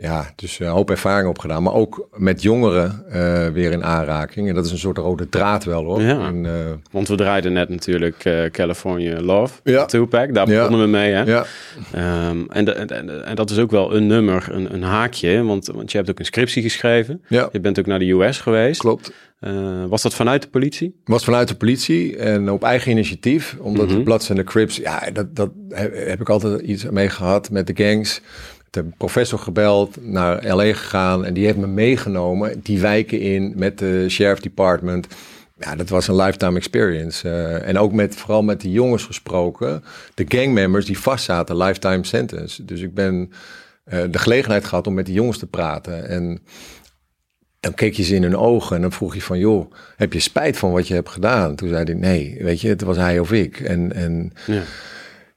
[0.00, 1.62] ja, dus een hoop ervaring opgedaan.
[1.62, 4.48] Maar ook met jongeren uh, weer in aanraking.
[4.48, 6.02] En dat is een soort rode draad wel hoor.
[6.02, 6.52] Ja, en, uh,
[6.90, 9.84] want we draaiden net natuurlijk uh, California Love, ja.
[9.84, 10.34] Tupac.
[10.34, 10.84] Daar begonnen ja.
[10.84, 11.22] we mee hè.
[11.22, 11.46] Ja.
[12.28, 15.42] Um, en, de, en, en, dat is ook wel een nummer, een, een haakje.
[15.42, 17.22] Want, want je hebt ook een scriptie geschreven.
[17.28, 17.48] Ja.
[17.52, 18.80] Je bent ook naar de US geweest.
[18.80, 19.12] Klopt.
[19.88, 21.00] was dat vanuit de politie?
[21.04, 23.56] Was vanuit de politie en op eigen initiatief.
[23.60, 23.98] Omdat mm -hmm.
[23.98, 25.50] de Bloods en de Crips, ja, dat, dat
[25.92, 28.20] heb ik altijd iets mee gehad met de gangs
[28.70, 33.78] de professor gebeld, naar LA gegaan en die heeft me meegenomen die wijken in met
[33.78, 35.06] de sheriff department.
[35.58, 37.28] Ja, dat was een lifetime experience.
[37.28, 42.64] Uh, en ook met, vooral met de jongens gesproken, de gangmembers die vastzaten, lifetime sentence.
[42.64, 43.32] Dus ik ben
[43.92, 46.08] uh, de gelegenheid gehad om met die jongens te praten.
[46.08, 46.40] En
[47.60, 50.20] dan keek je ze in hun ogen en dan vroeg je van, joh, heb je
[50.20, 51.54] spijt van wat je hebt gedaan?
[51.54, 53.60] Toen zei hij, nee, weet je, het was hij of ik.
[53.60, 54.62] En, en ja.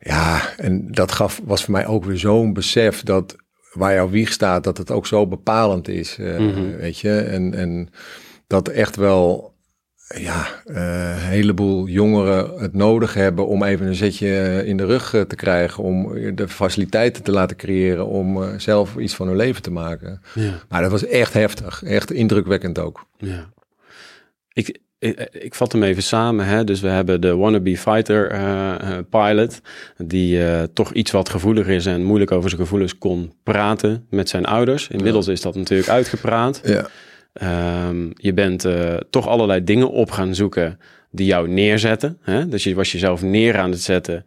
[0.04, 3.36] Ja, en dat gaf, was voor mij ook weer zo'n besef dat
[3.74, 6.18] waar jouw wieg staat, dat het ook zo bepalend is.
[6.20, 6.76] Uh, mm -hmm.
[6.78, 7.90] Weet je, en, en
[8.48, 9.56] dat echt wel
[10.18, 10.76] ja, uh,
[11.16, 15.84] een heleboel jongeren het nodig hebben om even een zetje in de rug te krijgen,
[15.84, 20.22] om de faciliteiten te laten creëren om uh, zelf iets van hun leven te maken.
[20.34, 20.54] Ja.
[20.70, 23.06] Maar dat was echt heftig, echt indrukwekkend ook.
[23.18, 23.50] Ja.
[24.54, 26.46] Ik, ik, ik, vat hem even samen.
[26.46, 26.64] Hè?
[26.64, 29.62] Dus we hebben de wannabe fighter uh, pilot,
[29.98, 34.30] die uh, toch iets wat gevoeliger is en moeilijk over zijn gevoelens kon praten met
[34.30, 34.88] zijn ouders.
[34.88, 35.32] Inmiddels ja.
[35.32, 36.62] is dat natuurlijk uitgepraat.
[36.64, 36.88] Ja.
[37.88, 38.66] Um, je bent
[39.10, 40.80] toch allerlei dingen op gaan zoeken
[41.12, 42.18] die jou neerzetten.
[42.22, 42.48] Hè?
[42.48, 44.26] Dus je was jezelf neer aan het zetten.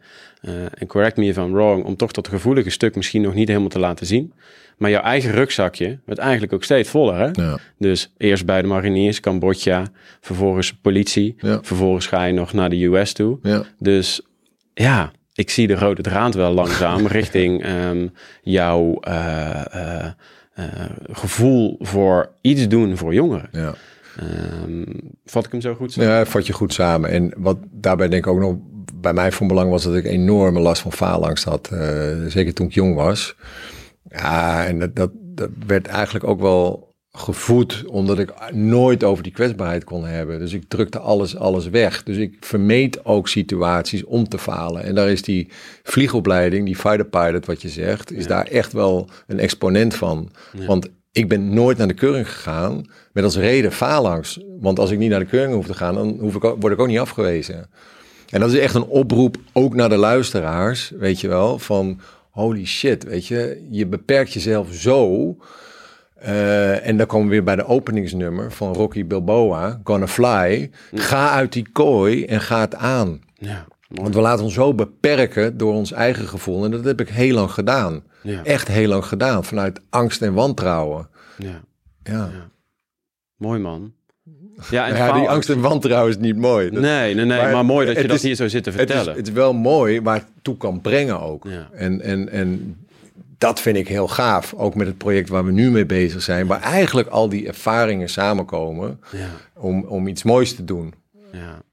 [0.73, 3.69] En correct me if I'm wrong, om toch dat gevoelige stuk misschien nog niet helemaal
[3.69, 4.33] te laten zien.
[4.77, 7.17] Maar jouw eigen rugzakje werd eigenlijk ook steeds voller.
[7.17, 7.43] Hè?
[7.43, 7.57] Ja.
[7.77, 9.87] Dus eerst bij de mariniers, Cambodja,
[10.21, 11.35] vervolgens politie.
[11.37, 11.59] Ja.
[11.61, 13.39] Vervolgens ga je nog naar de US toe.
[13.41, 13.63] Ja.
[13.79, 14.21] Dus
[14.73, 18.11] ja, ik zie de rode draad wel langzaam richting um,
[18.41, 20.05] jouw uh, uh,
[20.59, 20.65] uh,
[21.11, 23.49] gevoel voor iets doen voor jongeren.
[23.51, 23.73] Ja.
[24.63, 24.85] Um,
[25.25, 26.09] vat ik hem zo goed samen?
[26.09, 27.09] Ja, vat je goed samen.
[27.09, 28.55] En wat daarbij denk ik ook nog
[28.93, 31.69] bij mij van belang was dat ik enorme last van faalangst had.
[32.27, 33.35] zeker toen ik jong was.
[34.17, 39.31] Ja, en dat, dat, dat werd eigenlijk ook wel gevoed omdat ik nooit over die
[39.31, 40.39] kwetsbaarheid kon hebben.
[40.39, 42.03] Dus ik drukte alles, alles weg.
[42.03, 44.83] Dus ik vermeed ook situaties om te falen.
[44.83, 45.47] En daar is die
[45.83, 48.29] vliegopleiding, die fighter pilot wat je zegt, is ja.
[48.29, 50.31] daar echt wel een exponent van.
[50.57, 50.65] Ja.
[50.65, 54.39] Want ik ben nooit naar de keuring gegaan met als reden faalangst.
[54.59, 56.79] Want als ik niet naar de keuring hoef te gaan, dan hoef ik, word ik
[56.79, 57.69] ook niet afgewezen.
[58.29, 61.99] En dat is echt een oproep ook naar de luisteraars, weet je wel, van
[62.35, 65.35] holy shit, weet je, je beperkt jezelf zo.
[66.15, 70.71] Eh, en dan komen we weer bij de openingsnummer van Rocky Balboa, Gonna Fly.
[70.93, 73.21] Ga uit die kooi en ga het aan.
[73.33, 73.65] Ja.
[73.87, 76.65] Want we laten ons zo beperken door ons eigen gevoel.
[76.65, 78.03] En dat heb ik heel lang gedaan.
[78.21, 78.43] Ja.
[78.43, 79.43] Echt heel lang gedaan.
[79.43, 81.09] Vanuit angst en wantrouwen.
[81.37, 81.63] Ja.
[82.03, 82.49] Ja,
[83.35, 83.93] Mooi man.
[84.69, 86.69] Ja, en ja die angst en wantrouwen is niet mooi.
[86.69, 87.41] Dat- Nee, nee, nee.
[87.41, 89.15] Maar, Maar mooi dat je dat is- hier zo zit te het, is, vertellen.
[89.17, 91.45] het is wel mooi waar het toe kan brengen ook.
[91.49, 91.69] Ja.
[91.73, 92.77] En, en, en
[93.37, 94.53] dat vind ik heel gaaf.
[94.53, 96.47] Ook met het project waar we nu mee bezig zijn.
[96.47, 100.93] Waar eigenlijk al die ervaringen samenkomen ja, om, om iets moois te doen.
[101.31, 101.63] ja.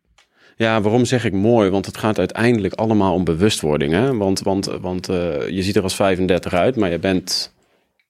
[0.56, 1.70] Ja, waarom zeg ik mooi?
[1.70, 3.92] Want het gaat uiteindelijk allemaal om bewustwording.
[3.92, 4.16] Hè?
[4.16, 7.52] Want, want, want eh, je ziet er als 35 uit, maar je bent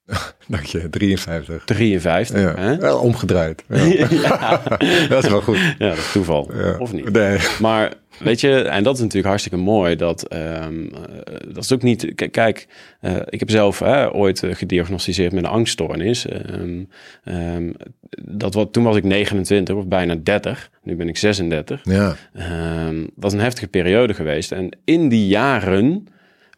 [0.49, 1.65] Dank je, 53.
[1.65, 2.41] 53.
[2.41, 2.77] Ja, Hè?
[2.77, 3.65] wel omgedraaid.
[4.11, 4.63] Ja.
[5.09, 5.59] dat is wel goed.
[5.79, 6.51] Ja, dat is toeval.
[6.55, 6.77] Ja.
[6.79, 7.13] Of niet?
[7.13, 7.39] Nee.
[7.61, 9.97] Maar weet je, en dat is natuurlijk hartstikke mooi.
[9.97, 12.13] Dat, ehm, eh, dat is ook niet.
[12.31, 12.67] Kijk,
[13.01, 16.27] eh, ik heb zelf ooit eh, gediagnosticeerd met een angststoornis.
[16.27, 16.85] Ehm,
[17.25, 17.73] ehm,
[18.25, 20.71] dat wat, toen was ik 29 of bijna 30.
[20.83, 21.81] Nu ben ik 36.
[21.85, 24.53] Ja, dat was een heftige periode geweest.
[24.53, 26.07] En in die jaren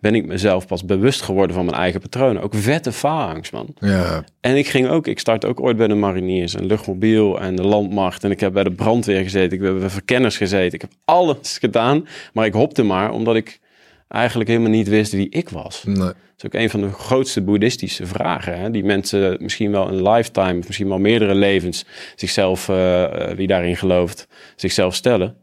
[0.04, 2.42] ben ik mezelf pas bewust geworden van mijn eigen patronen.
[2.42, 3.74] Ook vette faalangst, man.
[3.78, 7.56] ja, En ik ging ook, ik start ook ooit bij de mariniers en luchtmobiel en
[7.56, 8.24] de landmacht.
[8.24, 10.72] En ik heb bij de brandweer gezeten, ik heb bij verkenners gezeten.
[10.74, 13.60] Ik heb alles gedaan, maar ik hopte maar omdat ik
[14.08, 15.84] eigenlijk helemaal niet wist wie ik was.
[15.84, 15.96] nee.
[15.96, 18.58] Dat is ook een van de grootste boeddhistische vragen.
[18.60, 18.70] Hè?
[18.70, 21.84] Die mensen misschien wel een lifetime, of misschien wel meerdere levens,
[22.16, 25.36] zichzelf, eh, eh, wie daarin gelooft, zichzelf stellen.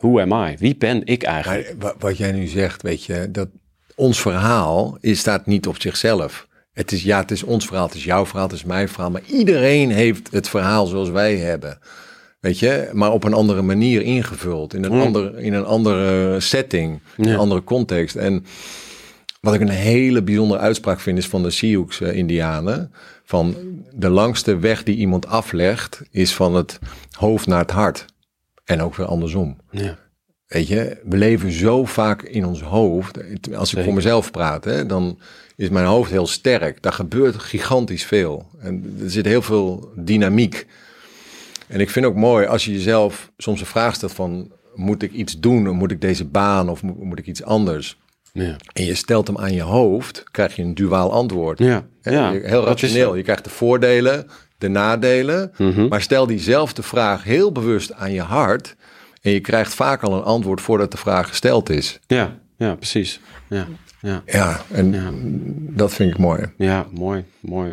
[0.00, 0.56] Who am I?
[0.58, 1.74] Wie ben ik eigenlijk?
[1.78, 3.48] Maar wa- wat jij nu zegt, weet je, dat
[4.02, 6.46] ons verhaal is, staat niet op zichzelf.
[6.72, 9.10] Het is, ja, het is ons verhaal, het is jouw verhaal, het is mijn verhaal.
[9.10, 11.78] Maar iedereen heeft het verhaal zoals wij hebben.
[12.40, 14.74] Weet je, maar op een andere manier ingevuld.
[14.74, 17.32] In een, ander, in een andere setting, in Ja.
[17.32, 18.16] een andere context.
[18.16, 18.44] En
[19.40, 22.92] wat ik een hele bijzondere uitspraak vind, is van de Sioux-Indianen.
[23.24, 23.56] Van
[23.94, 26.78] de langste weg die iemand aflegt, is van het
[27.12, 28.04] hoofd naar het hart.
[28.64, 29.56] En ook weer andersom.
[29.70, 29.98] Ja.
[30.52, 33.16] Weet je, we leven zo vaak in ons hoofd.
[33.16, 33.84] Als ik Zeker.
[33.84, 35.18] voor mezelf praat, hè, dan
[35.56, 36.82] is mijn hoofd heel sterk.
[36.82, 38.46] Daar gebeurt gigantisch veel.
[38.58, 40.66] En er zit heel veel dynamiek.
[41.68, 44.52] En ik vind ook mooi als je jezelf soms een vraag stelt van...
[44.74, 47.98] moet ik iets doen of moet ik deze baan of moet, moet ik iets anders?
[48.32, 48.56] Ja.
[48.72, 51.58] En je stelt hem aan je hoofd, krijg je een duaal antwoord.
[51.58, 51.84] Ja.
[52.02, 53.14] Heel rationeel.
[53.14, 54.26] Je krijgt de voordelen,
[54.58, 55.52] de nadelen.
[55.58, 55.88] Mhm.
[55.88, 58.76] Maar stel diezelfde vraag heel bewust aan je hart.
[59.22, 61.98] En je krijgt vaak al een antwoord voordat de vraag gesteld is.
[62.06, 63.20] Ja, ja, precies.
[63.48, 63.66] Ja,
[64.00, 64.22] ja.
[64.26, 65.10] Ja, en Ja.
[65.76, 66.42] dat vind ik mooi.
[66.56, 67.72] Ja, mooi, mooi.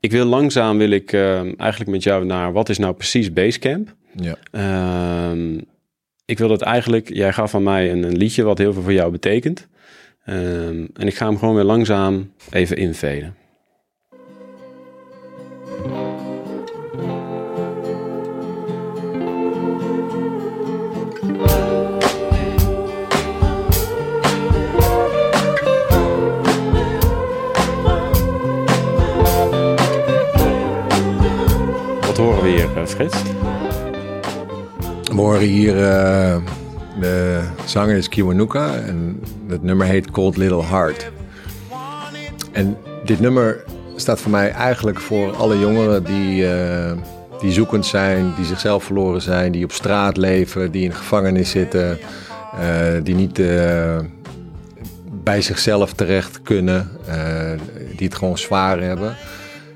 [0.00, 3.94] Ik wil langzaam, wil ik ehm, eigenlijk met jou naar, wat is nou precies Basecamp?
[4.20, 4.36] Ja.
[4.50, 5.58] Ehm,
[6.24, 8.92] ik wil dat eigenlijk, jij gaf aan mij een, een liedje wat heel veel voor
[8.92, 9.66] jou betekent.
[10.24, 13.34] Ehm, en ik ga hem gewoon weer langzaam even inveden.
[35.02, 36.36] We horen hier eh,
[37.00, 41.10] de zanger is Kiwanuka en het nummer heet Cold Little Heart.
[42.52, 43.64] En dit nummer
[43.96, 46.92] staat voor mij eigenlijk voor alle jongeren die, eh,
[47.40, 51.98] die zoekend zijn, die zichzelf verloren zijn, die op straat leven, die in gevangenis zitten,
[52.58, 53.98] eh, die niet eh,
[55.22, 57.50] bij zichzelf terecht kunnen, eh,
[57.96, 59.16] die het gewoon zwaar hebben,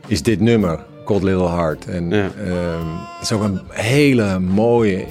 [0.06, 1.86] is dit nummer, Cold Little Heart.
[1.86, 2.16] En Ja.
[2.44, 2.86] ehm,
[3.18, 5.06] het is ook een hele mooie eh,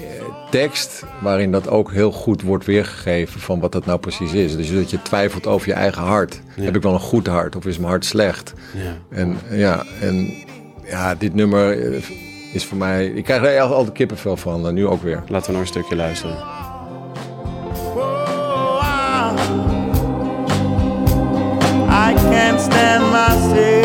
[0.52, 4.56] tekst waarin dat ook heel goed wordt weergegeven van wat dat nou precies is.
[4.56, 6.42] Dus dat je twijfelt over je eigen hart.
[6.62, 8.54] Heb ik wel een goed hart of is mijn hart slecht?
[8.74, 9.18] Ja.
[9.18, 10.34] En ja, en
[10.84, 12.02] ja, dit nummer eh,
[12.54, 13.06] is voor mij.
[13.08, 15.24] Ik krijg er echt altijd kippenvel van, en nu ook weer.
[15.28, 16.36] Laten we nog een stukje luisteren.
[22.08, 23.77] I can't stand myself.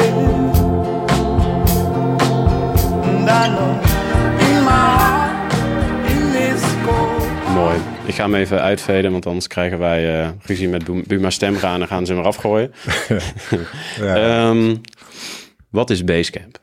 [7.54, 7.76] Mooi.
[8.06, 11.72] Ik ga hem even uitveden, want anders krijgen wij eh ruzie met Bu- Buma Stemra
[11.72, 12.72] en dan gaan ze hem eraf gooien.
[14.00, 14.14] Ja.
[14.48, 14.76] Ehm,
[15.70, 16.58] wat is Basecamp?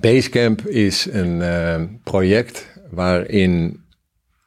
[0.00, 3.84] Basecamp is een eh, project waarin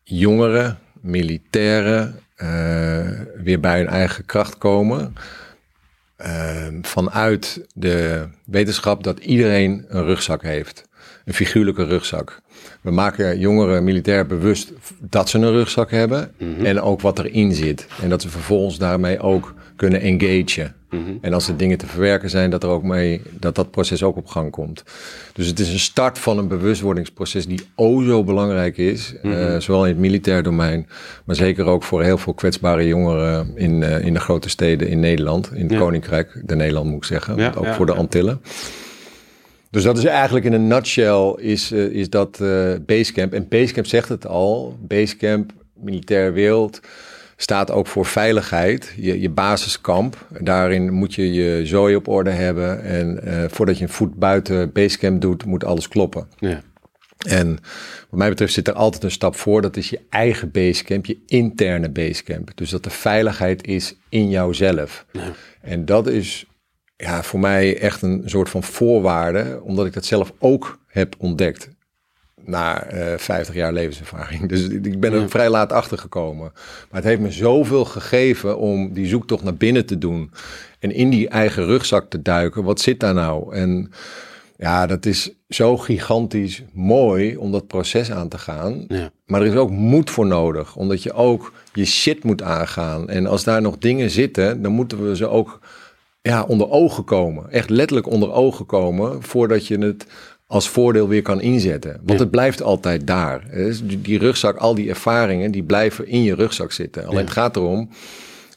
[0.04, 3.10] jongeren, militairen eh,
[3.44, 5.14] weer bij hun eigen kracht komen.
[6.16, 10.88] Eh, vanuit de wetenschap dat iedereen een rugzak heeft.
[11.30, 12.42] Een figuurlijke rugzak.
[12.82, 16.32] we maken jongeren militair bewust dat ze een rugzak hebben
[16.64, 17.88] en ook wat erin zit.
[18.02, 20.74] En dat ze vervolgens daarmee ook kunnen engagen.
[21.22, 24.18] En als er dingen te verwerken zijn, dat er ook mee dat dat proces ook
[24.18, 24.84] op gang komt.
[25.34, 29.84] Dus het is een start van een bewustwordingsproces die o zo belangrijk is, eh, zowel
[29.86, 30.88] in het militair domein,
[31.26, 35.00] maar zeker ook voor heel veel kwetsbare jongeren in, eh, in de grote steden in
[35.00, 35.78] Nederland, in het Ja.
[35.80, 37.94] Koninkrijk, de Nederland moet ik zeggen, Ja, ook ja, voor de.
[37.94, 38.42] Antillen.
[39.70, 43.34] Dus dat is eigenlijk in een nutshell is, eh, is dat eh, Basecamp.
[43.34, 44.78] En Basecamp zegt het al.
[44.82, 46.80] Basecamp, militaire wereld,
[47.36, 48.94] staat ook voor veiligheid.
[48.98, 50.26] Je, je basiskamp.
[50.40, 52.84] Daarin moet je je zooi op orde hebben.
[52.84, 56.28] En eh, voordat je een voet buiten Basecamp doet, moet alles kloppen.
[56.38, 56.62] Ja.
[57.28, 57.58] En
[58.10, 59.62] wat mij betreft zit er altijd een stap voor.
[59.62, 62.52] Dat is je eigen basecamp, je interne basecamp.
[62.56, 65.06] Dus dat de veiligheid is in jouzelf.
[65.62, 66.46] En dat is
[67.04, 69.60] ja, voor mij echt een soort van voorwaarde.
[69.64, 71.70] Omdat ik dat zelf ook heb ontdekt.
[72.46, 74.48] Na eh 50 jaar levenservaring.
[74.50, 76.52] Dus ik ben er vrij laat achter gekomen.
[76.54, 80.32] Maar het heeft me zoveel gegeven om die zoektocht naar binnen te doen.
[80.80, 82.64] En in die eigen rugzak te duiken.
[82.64, 83.56] Wat zit daar nou?
[83.56, 83.92] En
[84.58, 88.86] ja, dat is zo gigantisch mooi om dat proces aan te gaan.
[88.88, 89.12] Ja.
[89.26, 93.10] Maar er is ook moed voor nodig, omdat je ook je shit moet aangaan.
[93.10, 95.60] En als daar nog dingen zitten, dan moeten we ze ook
[96.22, 97.52] ja, onder ogen komen.
[97.52, 100.06] Echt letterlijk onder ogen komen, voordat je het
[100.48, 102.02] als voordeel weer kan inzetten.
[102.04, 103.44] Want het blijft altijd daar.
[103.54, 107.06] Dus die- rugzak, al die ervaringen, die blijven in je rugzak zitten.
[107.06, 107.90] Alleen het gaat erom,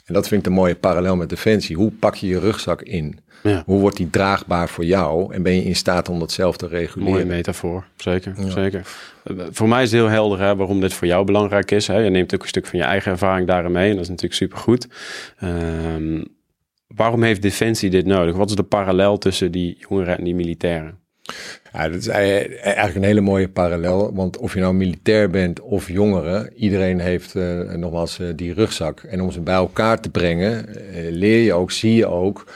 [0.05, 3.19] en dat vind ik een mooie parallel met Defensie, hoe pak je je rugzak in?
[3.43, 3.63] Ja.
[3.67, 5.35] Hoe wordt die draagbaar voor jou?
[5.35, 7.13] En ben je in staat om dat zelf te reguleren?
[7.13, 8.35] Mooie metafoor, zeker.
[8.49, 8.87] zeker.
[9.25, 11.87] Eh, Voor mij is het heel helder hè, waarom dit voor jou belangrijk is.
[11.87, 11.99] Hè.
[11.99, 13.89] Je neemt ook een stuk van je eigen ervaring daarin mee.
[13.89, 14.89] En dat is natuurlijk supergoed.
[15.39, 16.23] Ehm
[16.97, 18.37] waarom heeft Defensie dit nodig?
[18.37, 20.99] Wat is de parallel tussen die jongeren en die militairen?
[21.73, 24.15] Ja, dat is ei- eigenlijk een hele mooie parallel.
[24.15, 29.01] Want of je nou militair bent of jongere, iedereen heeft eh, nogmaals eh, die rugzak.
[29.01, 32.47] En om ze bij elkaar te brengen, eh, leer je ook, zie je ook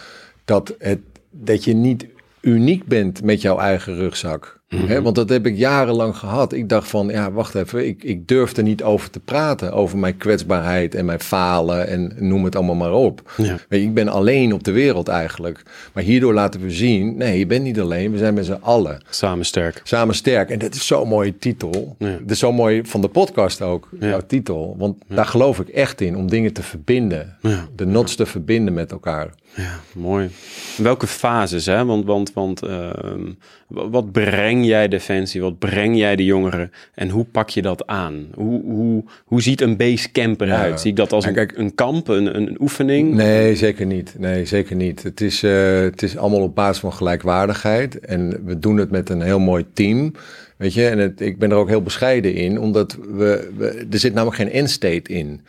[0.45, 0.99] dat, het,
[1.31, 2.07] dat je niet
[2.41, 4.56] uniek bent met jouw eigen rugzak.
[4.67, 6.53] Hè, want dat heb ik jarenlang gehad.
[6.53, 9.73] Ik dacht van, ja, wacht even, ik, ik durf er niet over te praten.
[9.73, 13.33] Over mijn kwetsbaarheid en mijn falen en noem het allemaal maar op.
[13.37, 13.57] Ja.
[13.69, 15.63] Weet je, ik ben alleen op de wereld eigenlijk.
[15.95, 18.13] Maar hierdoor laten we zien, nee, je bent niet alleen.
[18.13, 19.03] We zijn met z'n allen.
[19.11, 19.81] Samen sterk.
[19.85, 20.51] Samen sterk.
[20.51, 21.97] En dat is zo'n mooie titel.
[21.99, 22.11] Ja.
[22.21, 24.09] Dat is zo mooi van de podcast ook, Ja.
[24.09, 24.75] jouw titel.
[24.79, 27.37] Want daar geloof ik echt in, om dingen te verbinden.
[27.77, 29.29] De knots te verbinden met elkaar.
[29.57, 30.29] Ja, mooi.
[30.77, 31.85] Welke fases, hè?
[31.85, 33.33] Want, want, want ehm,
[33.69, 35.41] wat breng jij Defensie?
[35.41, 36.71] Wat breng jij de jongeren?
[36.95, 38.27] En hoe pak je dat aan?
[38.35, 40.71] Hoe, hoe, hoe ziet een basecamp eruit?
[40.71, 40.77] Ja.
[40.77, 43.15] Zie ik dat als een, kijk- een kamp, een, een oefening?
[43.15, 44.15] Nee, zeker niet.
[44.19, 45.03] Nee, zeker niet.
[45.03, 48.01] Het is, eh, het is allemaal op basis van gelijkwaardigheid.
[48.01, 50.13] En we doen het met een heel mooi team.
[50.57, 53.99] Weet je, en het, ik ben er ook heel bescheiden in, omdat we, we er
[53.99, 55.41] zit namelijk geen end state in.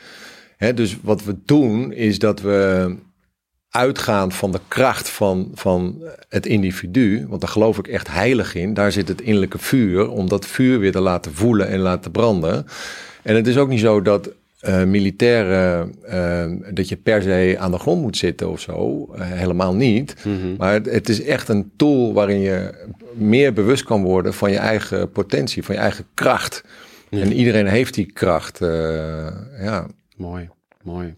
[0.57, 2.95] Hè, dus wat we doen is dat we
[3.69, 8.73] uitgaan van de kracht van, van het individu, want daar geloof ik echt heilig in.
[8.73, 12.65] Daar zit het innerlijke vuur, om dat vuur weer te laten voelen en laten branden.
[13.23, 17.71] En het is ook niet zo dat eh, militairen, eh, dat je per se aan
[17.71, 19.07] de grond moet zitten of zo.
[19.15, 20.15] Eh, helemaal niet.
[20.57, 24.57] Maar het, het is echt een tool waarin je meer bewust kan worden van je
[24.57, 26.63] eigen potentie, van je eigen kracht.
[27.09, 28.57] En iedereen heeft die kracht.
[29.59, 29.87] ja.
[30.15, 30.49] Mooi,
[30.83, 31.15] mooi.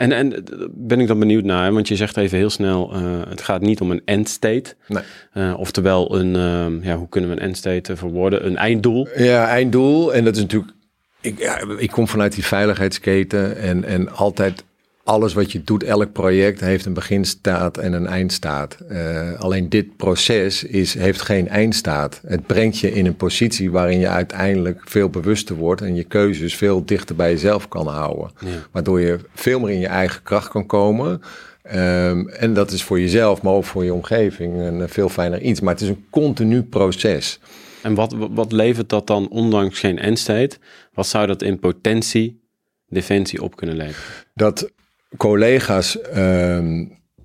[0.00, 3.42] En, en ben ik dan benieuwd naar, want je zegt even heel snel, eh, het
[3.42, 4.74] gaat niet om een end state.
[4.86, 5.02] Nee.
[5.32, 8.46] Eh, oftewel een, ehm, ja, hoe kunnen we een end state eh, verwoorden?
[8.46, 9.08] Een einddoel.
[9.16, 10.14] Ja, einddoel.
[10.14, 10.72] En dat is natuurlijk.
[11.20, 13.56] Ik, ja, ik kom vanuit die veiligheidsketen.
[13.56, 14.64] En, en altijd
[15.04, 18.76] alles wat je doet, elk project heeft een beginstaat en een eindstaat.
[18.88, 22.20] Eh, alleen dit proces is, heeft geen eindstaat.
[22.26, 26.56] Het brengt je in een positie waarin je uiteindelijk veel bewuster wordt en je keuzes
[26.56, 28.30] veel dichter bij jezelf kan houden.
[28.70, 31.20] Waardoor je veel meer in je eigen kracht kan komen.
[31.62, 35.60] Ehm, en dat is voor jezelf, maar ook voor je omgeving een veel fijner iets.
[35.60, 37.40] Maar het is een continu proces.
[37.82, 40.56] En wat, wat levert dat dan, ondanks geen end state?
[40.92, 42.38] Wat zou dat in potentie
[42.86, 44.28] Defensie op kunnen leveren?
[44.34, 44.70] dat
[45.16, 46.84] collega's ehm,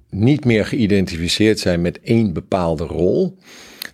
[0.09, 3.37] niet meer geïdentificeerd zijn met één bepaalde rol.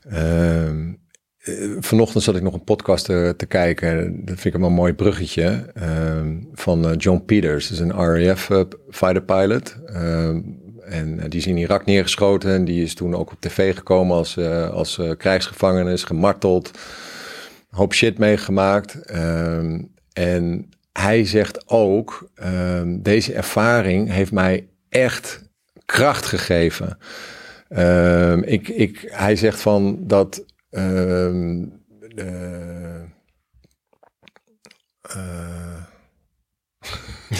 [0.09, 0.93] Ehm,
[1.37, 4.25] eh, vanochtend zat ik nog een podcast te, kijken.
[4.25, 5.71] Dat vind ik een mooi bruggetje.
[5.73, 7.67] ehm, van eh, John Peters.
[7.67, 9.75] Dat is een RAF eh, fighter pilot.
[10.81, 12.51] En die is in Irak neergeschoten.
[12.51, 14.37] En die is toen ook op tv gekomen als,
[14.71, 15.91] als eh, krijgsgevangene.
[15.91, 16.71] Is gemarteld.
[17.71, 19.11] Een hoop shit meegemaakt.
[20.13, 25.49] En hij zegt ook, ehm, deze ervaring heeft mij echt
[25.85, 26.97] kracht gegeven.
[27.69, 31.63] Ehm, ik, ik, hij zegt van dat, ehm,
[32.15, 33.01] eh,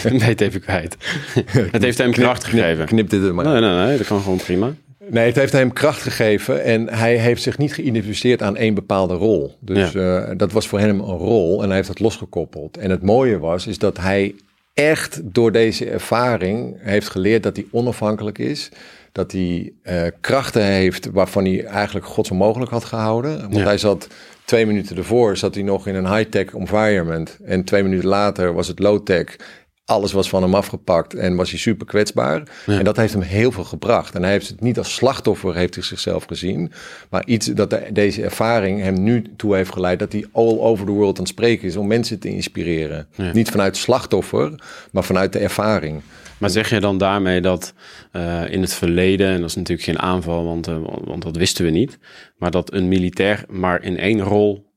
[0.10, 0.96] nee, het even kwijt.
[1.70, 2.86] het heeft hem kracht gegeven.
[2.86, 3.44] Knip dit er maar.
[3.44, 4.74] Nee, nee, nee, dat kan gewoon prima.
[5.10, 9.14] Nee, het heeft hem kracht gegeven en hij heeft zich niet geïdentificeerd aan één bepaalde
[9.14, 9.56] rol.
[9.60, 12.76] Dus eh, dat was voor hem een rol en hij heeft dat losgekoppeld.
[12.76, 14.34] En het mooie was, is dat hij
[14.74, 18.68] echt door deze ervaring heeft geleerd dat hij onafhankelijk is.
[19.12, 23.40] Dat hij eh, krachten heeft waarvan hij eigenlijk gods onmogelijk had gehouden.
[23.40, 23.64] Want Ja.
[23.64, 24.08] hij zat
[24.44, 27.38] twee minuten ervoor, zat hij nog in een high-tech environment.
[27.44, 29.36] En twee minuten later was het low-tech.
[29.84, 32.42] Alles was van hem afgepakt en was hij super kwetsbaar.
[32.78, 34.14] En dat heeft hem heel veel gebracht.
[34.14, 36.72] En hij heeft het niet als slachtoffer heeft hij zichzelf gezien.
[37.10, 39.98] Maar iets dat de- deze ervaring hem nu toe heeft geleid...
[39.98, 43.08] dat hij all over the world aan het spreken is om mensen te inspireren.
[43.32, 44.62] Niet vanuit slachtoffer,
[44.92, 46.02] maar vanuit de ervaring.
[46.38, 47.74] Maar zeg je dan daarmee dat
[48.12, 51.64] eh, in het verleden, en dat is natuurlijk geen aanval, want, eh, want dat wisten
[51.64, 51.98] we niet,
[52.36, 54.70] maar dat een militair maar in één rol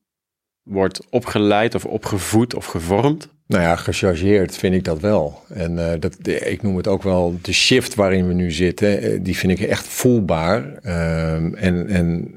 [0.62, 3.28] wordt opgeleid of opgevoed of gevormd?
[3.46, 5.42] Nou ja, gechargeerd vind ik dat wel.
[5.48, 9.02] En eh, dat, ik noem het ook wel de shift waarin we nu zitten.
[9.02, 10.74] eh, die vind ik echt voelbaar.
[10.82, 12.34] Ehm, en en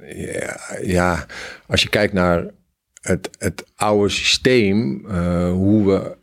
[0.82, 1.26] ja,
[1.68, 2.46] als je kijkt naar
[3.02, 6.18] het, het oude systeem, eh, hoe we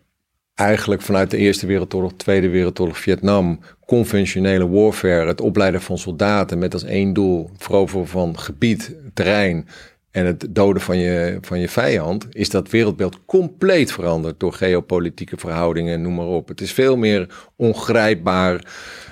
[0.54, 6.72] eigenlijk vanuit de Eerste Wereldoorlog, Tweede Wereldoorlog, Vietnam, conventionele warfare, het opleiden van soldaten met
[6.72, 9.68] als één doel veroveren van gebied, terrein
[10.16, 15.36] en het doden van je, van je vijand, is dat wereldbeeld compleet veranderd door geopolitieke
[15.36, 16.48] verhoudingen, noem maar op.
[16.48, 18.54] Het is veel meer ongrijpbaar.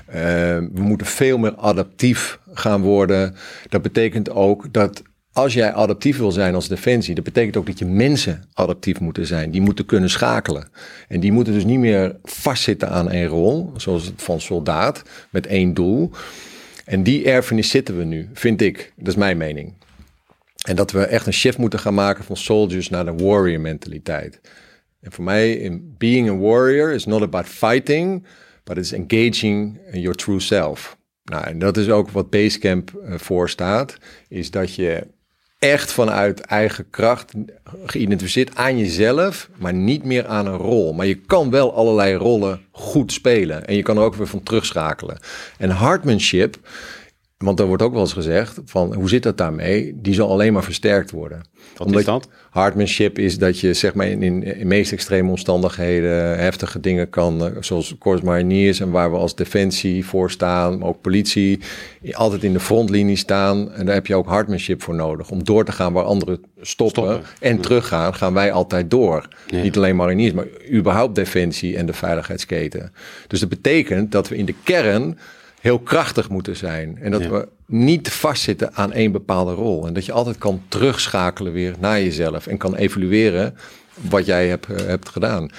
[0.06, 0.22] Eh,
[0.72, 3.34] we moeten veel meer adaptief gaan worden.
[3.68, 5.02] Dat betekent ook dat
[5.32, 9.26] als jij adaptief wil zijn als defensie, dat betekent ook dat je mensen adaptief moeten
[9.26, 9.50] zijn.
[9.50, 10.68] Die moeten kunnen schakelen.
[11.08, 15.74] En die moeten dus niet meer vastzitten aan één rol, zoals van soldaat, met één
[15.74, 16.10] doel.
[16.84, 18.92] En die erfenis zitten we nu, vind ik.
[18.96, 19.72] Dat is mijn mening.
[20.64, 24.40] En dat we echt een shift moeten gaan maken van soldiers naar de warrior mentaliteit.
[25.00, 28.26] En voor mij, in being a warrior is not about fighting,
[28.64, 30.96] but it's engaging your true self.
[31.24, 33.96] Nou, en dat is ook wat Basecamp uh, voor staat,
[34.28, 35.06] is dat je
[35.58, 37.32] echt vanuit eigen kracht
[37.84, 40.92] geïdentificeerd aan jezelf, maar niet meer aan een rol.
[40.92, 44.42] Maar je kan wel allerlei rollen goed spelen en je kan er ook weer van
[44.42, 45.18] terugschakelen.
[45.58, 46.56] En hardmanship,
[47.44, 49.98] want er wordt ook wel eens gezegd van hoe zit dat daarmee?
[50.00, 51.42] Die zal alleen maar versterkt worden.
[51.76, 52.28] Wat Omdat is dat?
[52.50, 57.52] Hardmanship is dat je zeg maar in, in, in meest extreme omstandigheden heftige dingen kan,
[57.60, 61.60] zoals Corps Mariniers en waar we als defensie voor staan, maar ook politie,
[62.12, 63.72] altijd in de frontlinie staan.
[63.72, 65.30] En daar heb je ook hardmanship voor nodig.
[65.30, 67.22] Om door te gaan waar anderen stoppen, stoppen.
[67.40, 67.62] en ja.
[67.62, 69.28] teruggaan, gaan wij altijd door.
[69.46, 69.62] Ja.
[69.62, 72.92] Niet alleen mariniers, maar überhaupt defensie en de veiligheidsketen.
[73.26, 75.18] Dus dat betekent dat we in de kern
[75.64, 76.98] heel krachtig moeten zijn.
[77.00, 77.30] En dat ja.
[77.30, 79.86] we niet vastzitten aan één bepaalde rol.
[79.86, 82.46] En dat je altijd kan terugschakelen weer naar jezelf.
[82.46, 83.56] En kan evalueren
[83.94, 85.50] wat jij hebt, uh, hebt gedaan.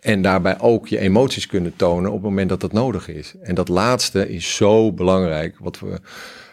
[0.00, 3.34] En daarbij ook je emoties kunnen tonen op het moment dat dat nodig is.
[3.42, 5.56] En dat laatste is zo belangrijk.
[5.58, 6.00] Wat we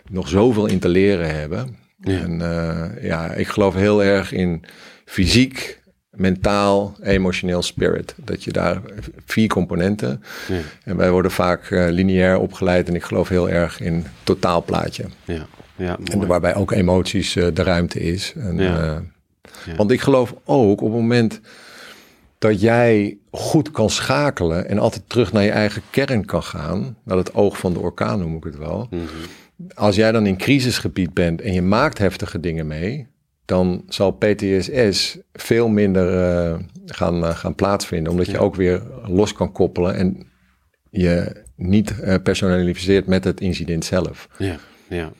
[0.10, 1.78] nog zoveel in te leren hebben.
[2.02, 2.20] Ja.
[2.20, 4.64] En uh, ja, ik geloof heel erg in
[5.06, 5.79] fysiek,
[6.20, 8.16] mentaal, emotioneel, spirit.
[8.18, 8.82] Dat je daar
[9.26, 10.24] vier componenten.
[10.48, 10.60] Ja.
[10.84, 15.06] En wij worden vaak uh, lineair opgeleid en ik geloof heel erg in totaalplaatje.
[15.24, 15.48] Ja.
[15.76, 18.34] Ja, en waarbij ook emoties uh, de ruimte is.
[18.36, 18.84] En, ja.
[18.84, 18.98] uh,
[19.66, 19.76] ja.
[19.76, 21.40] Want ik geloof ook op het moment
[22.38, 27.18] dat jij goed kan schakelen en altijd terug naar je eigen kern kan gaan, naar
[27.18, 28.88] het oog van de orkaan noem ik het wel.
[28.90, 29.68] Mm -hmm.
[29.74, 33.08] Als jij dan in crisisgebied bent en je maakt heftige dingen mee,
[33.50, 38.12] dan zal PTSS veel minder uh, gaan, uh, gaan plaatsvinden.
[38.12, 38.32] Omdat ja.
[38.32, 40.28] je ook weer los kan koppelen en
[40.90, 44.28] je niet uh, personaliseert met het incident zelf.
[44.38, 44.56] Ja,
[44.90, 45.12] ja.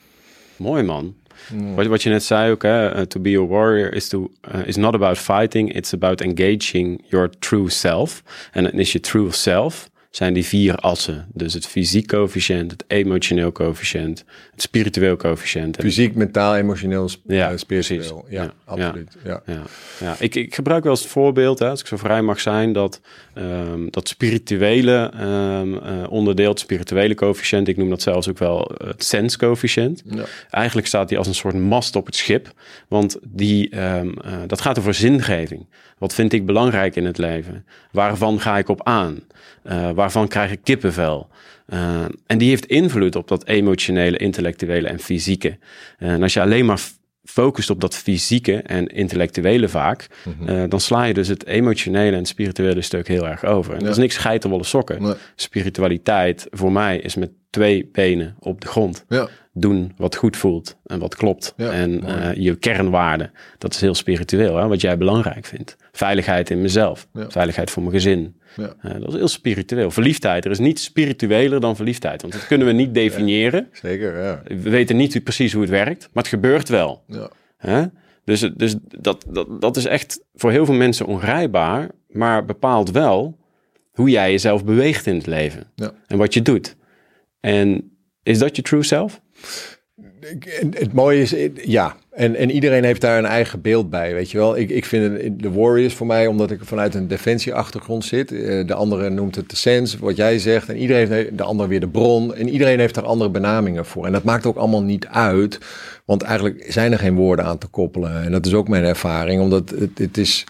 [0.56, 1.16] mooi man.
[1.54, 1.76] Mm.
[1.76, 4.32] Wat, wat je net zei ook, hè, to be a warrior is, to,
[4.66, 8.24] is not about fighting, it's about engaging your true self.
[8.52, 11.28] En dan is je true self zijn die vier assen.
[11.34, 15.78] Dus het fysiek coëfficiënt, het emotioneel coëfficiënt, het spiritueel coëfficiënt.
[15.80, 18.26] Fysiek, mentaal, emotioneel, sp ja, spiritueel.
[18.30, 19.18] Ja, ja, absoluut.
[19.24, 19.62] Ja, ja.
[20.00, 20.16] ja.
[20.20, 23.02] Ik, ik gebruik wel eens het voorbeeld, hè, als ik zo vrij mag zijn, dat
[23.36, 25.80] um, dat spirituele um, uh,
[26.10, 30.04] onderdeel, het spirituele coëfficiënt, ik noem dat zelfs ook wel het sense coëfficiënt.
[30.06, 30.24] Ja.
[30.50, 32.54] Eigenlijk staat die als een soort mast op het schip,
[32.88, 35.66] want die, um, uh, dat gaat over zingeving.
[35.98, 37.66] Wat vind ik belangrijk in het leven?
[37.92, 39.20] Waarvan ga ik op aan?
[39.64, 41.28] Uh, waarvan krijg ik kippenvel?
[41.74, 45.58] Uh, en die heeft invloed op dat emotionele, intellectuele en fysieke.
[46.00, 46.80] Uh, en als je alleen maar
[47.24, 50.70] focust op dat fysieke en intellectuele vaak, mm -hmm.
[50.70, 53.74] dan sla je dus het emotionele en spirituele stuk heel erg over.
[53.74, 53.86] En ja.
[53.86, 55.02] dat is niks geitenwolle sokken.
[55.02, 55.14] Nee.
[55.36, 59.06] Spiritualiteit voor mij is met twee benen op de grond.
[59.08, 59.28] Ja.
[59.54, 61.54] Doen wat goed voelt en wat klopt.
[61.58, 62.04] Ja, en
[62.42, 65.78] je kernwaarden, dat is heel spiritueel, hè, wat jij belangrijk vindt.
[65.92, 67.30] Veiligheid in mezelf, Ja.
[67.30, 68.40] veiligheid voor mijn gezin.
[68.56, 68.76] Ja.
[68.82, 69.92] Eh, dat is heel spiritueel.
[69.92, 73.68] Verliefdheid, er is niets spiritueler dan verliefdheid, want dat kunnen we niet definiëren.
[73.72, 74.42] Zeker, ja.
[74.48, 77.04] We weten niet precies hoe het werkt, maar het gebeurt wel.
[78.24, 83.38] Dus, dus dat, dat, dat is echt voor heel veel mensen ongrijpbaar, maar bepaalt wel
[83.92, 85.92] hoe jij jezelf beweegt in het leven Ja.
[86.08, 86.76] en wat je doet.
[87.40, 87.92] En
[88.24, 89.22] is dat je true self?
[90.72, 94.38] Het mooie is, ja, en, en iedereen heeft daar een eigen beeld bij, weet je
[94.38, 94.58] wel.
[94.58, 98.32] Ik, ik vind de Warriors voor mij, omdat ik vanuit een defensieachtergrond zit.
[98.32, 100.70] Eh, De andere noemt het de sense, wat jij zegt.
[100.70, 102.36] En iedereen heeft, de ander weer de bron.
[102.36, 104.06] En iedereen heeft daar andere benamingen voor.
[104.06, 105.60] En dat maakt ook allemaal niet uit,
[106.06, 108.24] want eigenlijk zijn er geen woorden aan te koppelen.
[108.24, 110.44] En dat is ook mijn ervaring, omdat het, het is,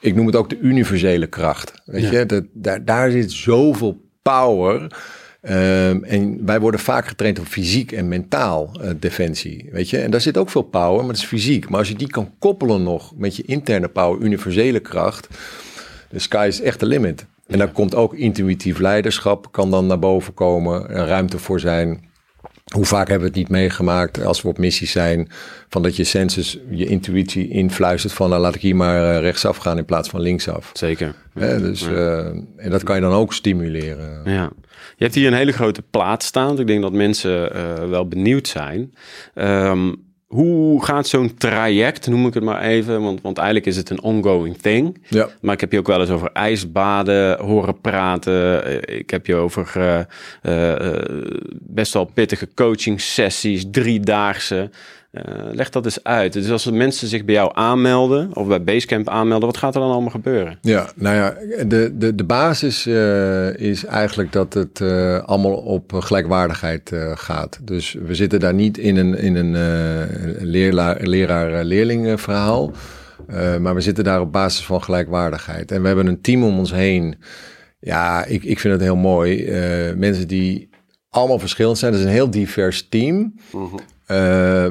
[0.00, 1.72] ik noem het ook de universele kracht.
[1.84, 2.18] Weet Ja.
[2.18, 4.86] je, dat, daar, daar zit zoveel power.
[5.44, 9.98] Ehm, en wij worden vaak getraind op fysiek en mentaal eh, defensie, weet je.
[9.98, 11.68] En daar zit ook veel power, maar dat is fysiek.
[11.68, 15.28] Maar als je die kan koppelen nog met je interne power, universele kracht,
[16.10, 17.26] de sky is echt de limit.
[17.46, 22.04] En daar komt ook intuïtief leiderschap, kan dan naar boven komen, er ruimte voor zijn.
[22.74, 25.28] Hoe vaak hebben we het niet meegemaakt als we op missie zijn,
[25.68, 29.56] van dat je sensus, je intuïtie influistert van, nou, laat ik hier maar eh, rechtsaf
[29.56, 30.70] gaan in plaats van linksaf.
[30.72, 31.14] Zeker.
[31.34, 34.20] Dus, eh, en dat kan je dan ook stimuleren.
[34.24, 34.50] Ja.
[34.96, 36.50] Je hebt hier een hele grote plaat staan.
[36.50, 38.94] Dus ik denk dat mensen eh, wel benieuwd zijn.
[39.34, 39.92] Ehm,
[40.34, 44.02] hoe gaat zo'n traject, noem ik het maar even, want, want eigenlijk is het een
[44.02, 44.98] ongoing thing.
[45.08, 45.28] Ja.
[45.40, 48.64] Maar ik heb je ook wel eens over ijsbaden horen praten.
[48.64, 51.02] Eh, Ik heb je over eh, eh,
[51.60, 54.70] best wel pittige coaching sessies, driedaagse.
[55.14, 56.32] Eh leg dat eens uit.
[56.32, 59.80] Dus als er mensen zich bij jou aanmelden of bij Basecamp aanmelden, wat gaat er
[59.80, 60.58] dan allemaal gebeuren?
[60.60, 61.36] Ja, nou ja,
[61.66, 67.58] de, de, de basis eh, is eigenlijk dat het eh, allemaal op gelijkwaardigheid eh, gaat.
[67.62, 70.42] Dus we zitten daar niet in een, in een eh,
[71.06, 72.72] leraar-leerling verhaal.
[73.26, 75.70] Eh, maar we zitten daar op basis van gelijkwaardigheid.
[75.70, 77.16] En we hebben een team om ons heen.
[77.80, 79.44] Ja, ik, ik vind het heel mooi.
[79.44, 80.68] Eh, mensen die
[81.08, 81.92] allemaal verschillend zijn.
[81.92, 83.34] Het is een heel divers team.
[84.06, 84.16] Eh,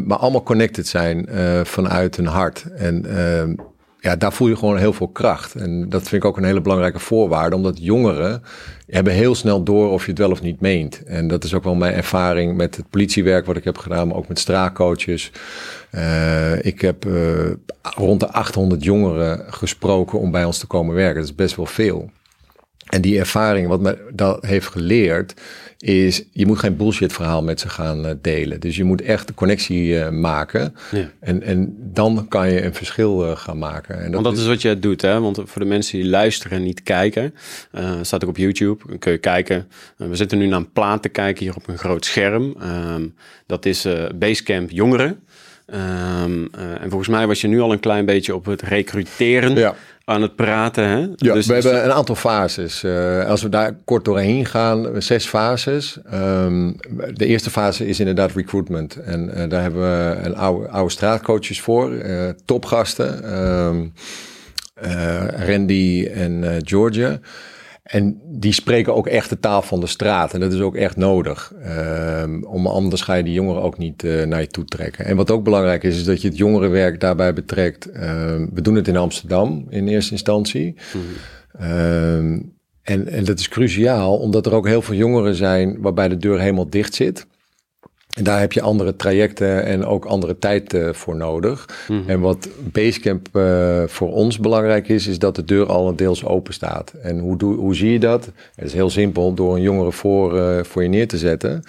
[0.06, 2.66] maar allemaal connected zijn eh, vanuit hun hart.
[2.76, 3.66] En eh,
[4.00, 5.56] ja, daar voel je gewoon heel veel kracht.
[5.56, 7.56] En dat vind ik ook een hele belangrijke voorwaarde.
[7.56, 8.44] Omdat jongeren
[8.88, 11.04] hebben heel snel door of je het wel of niet meent.
[11.04, 14.08] En dat is ook wel mijn ervaring met het politiewerk wat ik heb gedaan.
[14.08, 15.32] Maar ook met straatcoaches.
[15.90, 17.06] Eh, ik heb
[17.82, 21.16] rond de 800 jongeren gesproken om bij ons te komen werken.
[21.16, 22.10] Dat is best wel veel.
[22.90, 25.34] En die ervaring, wat me dat heeft geleerd,
[25.84, 28.60] is je moet geen bullshit verhaal met ze gaan eh, delen.
[28.60, 30.76] Dus je moet echt de connectie eh, maken.
[30.92, 31.10] Ja.
[31.20, 34.04] En, en dan kan je een verschil eh, gaan maken.
[34.04, 35.20] En Want dat is wat je doet, hè?
[35.20, 37.34] Want voor de mensen die luisteren en niet kijken,
[37.72, 38.84] eh, staat ook op YouTube.
[38.88, 39.68] Dan kun je kijken.
[39.98, 42.56] We zitten nu naar een plaat te kijken hier op een groot scherm.
[42.60, 43.08] Ehm,
[43.46, 45.20] dat is Basecamp Jongeren.
[45.66, 49.56] Ehm, eh, en volgens mij was je nu al een klein beetje op het recruteren
[49.56, 49.76] Ja.
[50.06, 50.88] Aan het praten.
[50.88, 50.98] Hè?
[51.16, 52.84] Ja, Dus- we hebben een aantal fases.
[52.84, 55.98] Eh, als we daar kort doorheen gaan, zes fases.
[56.10, 56.72] Ehm,
[57.14, 58.96] de eerste fase is inderdaad recruitment.
[58.96, 63.24] En eh, daar hebben we een oude, oude straatcoaches voor, eh, topgasten.
[63.24, 63.86] Ehm,
[64.74, 67.20] eh, Randy en Georgia.
[67.84, 70.34] En die spreken ook echt de taal van de straat.
[70.34, 71.54] En dat is ook echt nodig.
[71.62, 75.06] Ehm, om anders ga je die jongeren ook niet eh, naar je toe trekken.
[75.06, 77.92] En wat ook belangrijk is, is dat je het jongerenwerk daarbij betrekt.
[77.92, 80.76] Ehm, we doen het in Amsterdam in eerste instantie.
[81.60, 82.40] Ehm,
[82.82, 86.40] en, en dat is cruciaal, omdat er ook heel veel jongeren zijn waarbij de deur
[86.40, 87.28] helemaal dicht zit.
[88.14, 91.66] En daar heb je andere trajecten en ook andere tijd eh, voor nodig.
[92.08, 96.54] En wat Basecamp eh, voor ons belangrijk is, is dat de deur al deels open
[96.54, 96.94] staat.
[97.02, 98.26] En hoe, doe, hoe zie je dat?
[98.56, 101.64] Het is heel simpel, door een jongere voor, eh, voor je neer te zetten.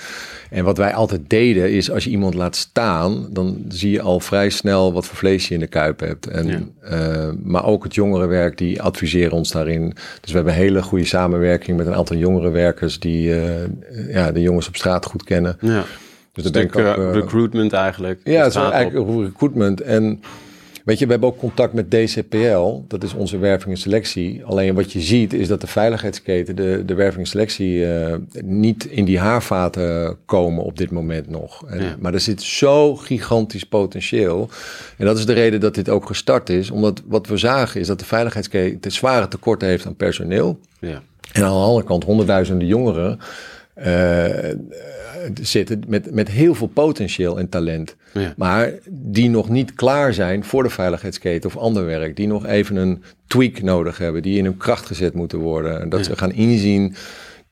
[0.51, 4.21] En wat wij altijd deden, is als je iemand laat staan, dan zie je al
[4.21, 6.27] vrij snel wat voor vlees je in de kuip hebt.
[6.27, 7.33] En, Ja.
[7.43, 9.89] maar ook het jongerenwerk, die adviseren ons daarin.
[10.21, 13.35] Dus we hebben een hele goede samenwerking met een aantal jongerenwerkers die
[14.09, 15.57] ja, de jongens op straat goed kennen.
[15.61, 15.85] ja.
[16.35, 18.21] Dus ben Stuk ik ook, eh, eh, recruitment eigenlijk.
[18.25, 18.71] ja, het is op.
[18.71, 19.81] eigenlijk recruitment.
[19.81, 20.23] En
[20.85, 22.85] weet je, we hebben ook contact met DCPL.
[22.89, 24.45] Dat is onze werving en selectie.
[24.45, 28.15] Alleen wat je ziet is dat de veiligheidsketen, de, de werving en selectie, eh,
[28.45, 31.65] niet in die haarvaten komen op dit moment nog.
[31.69, 31.97] En, Ja.
[31.99, 34.49] Maar er zit zo gigantisch potentieel.
[34.99, 36.71] En dat is de reden dat dit ook gestart is.
[36.71, 40.59] Omdat wat we zagen is dat de veiligheidsketen zware tekorten heeft aan personeel.
[40.79, 41.03] Ja.
[41.33, 43.19] En aan de andere kant honderdduizenden jongeren
[43.75, 44.55] eh,
[45.43, 47.97] zitten met, met heel veel potentieel en talent.
[48.13, 48.35] Ja.
[48.37, 52.17] Maar die nog niet klaar zijn voor de veiligheidsketen of ander werk.
[52.17, 54.23] Die nog even een tweak nodig hebben.
[54.23, 55.81] Die in hun kracht gezet moeten worden.
[55.81, 56.95] En dat ze gaan inzien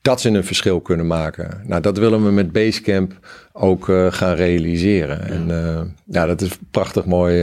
[0.01, 1.61] dat ze een verschil kunnen maken.
[1.63, 3.13] Nou, dat willen we met Basecamp
[3.51, 5.21] ook eh, gaan realiseren.
[5.21, 7.41] En eh, ja, dat is prachtig mooi,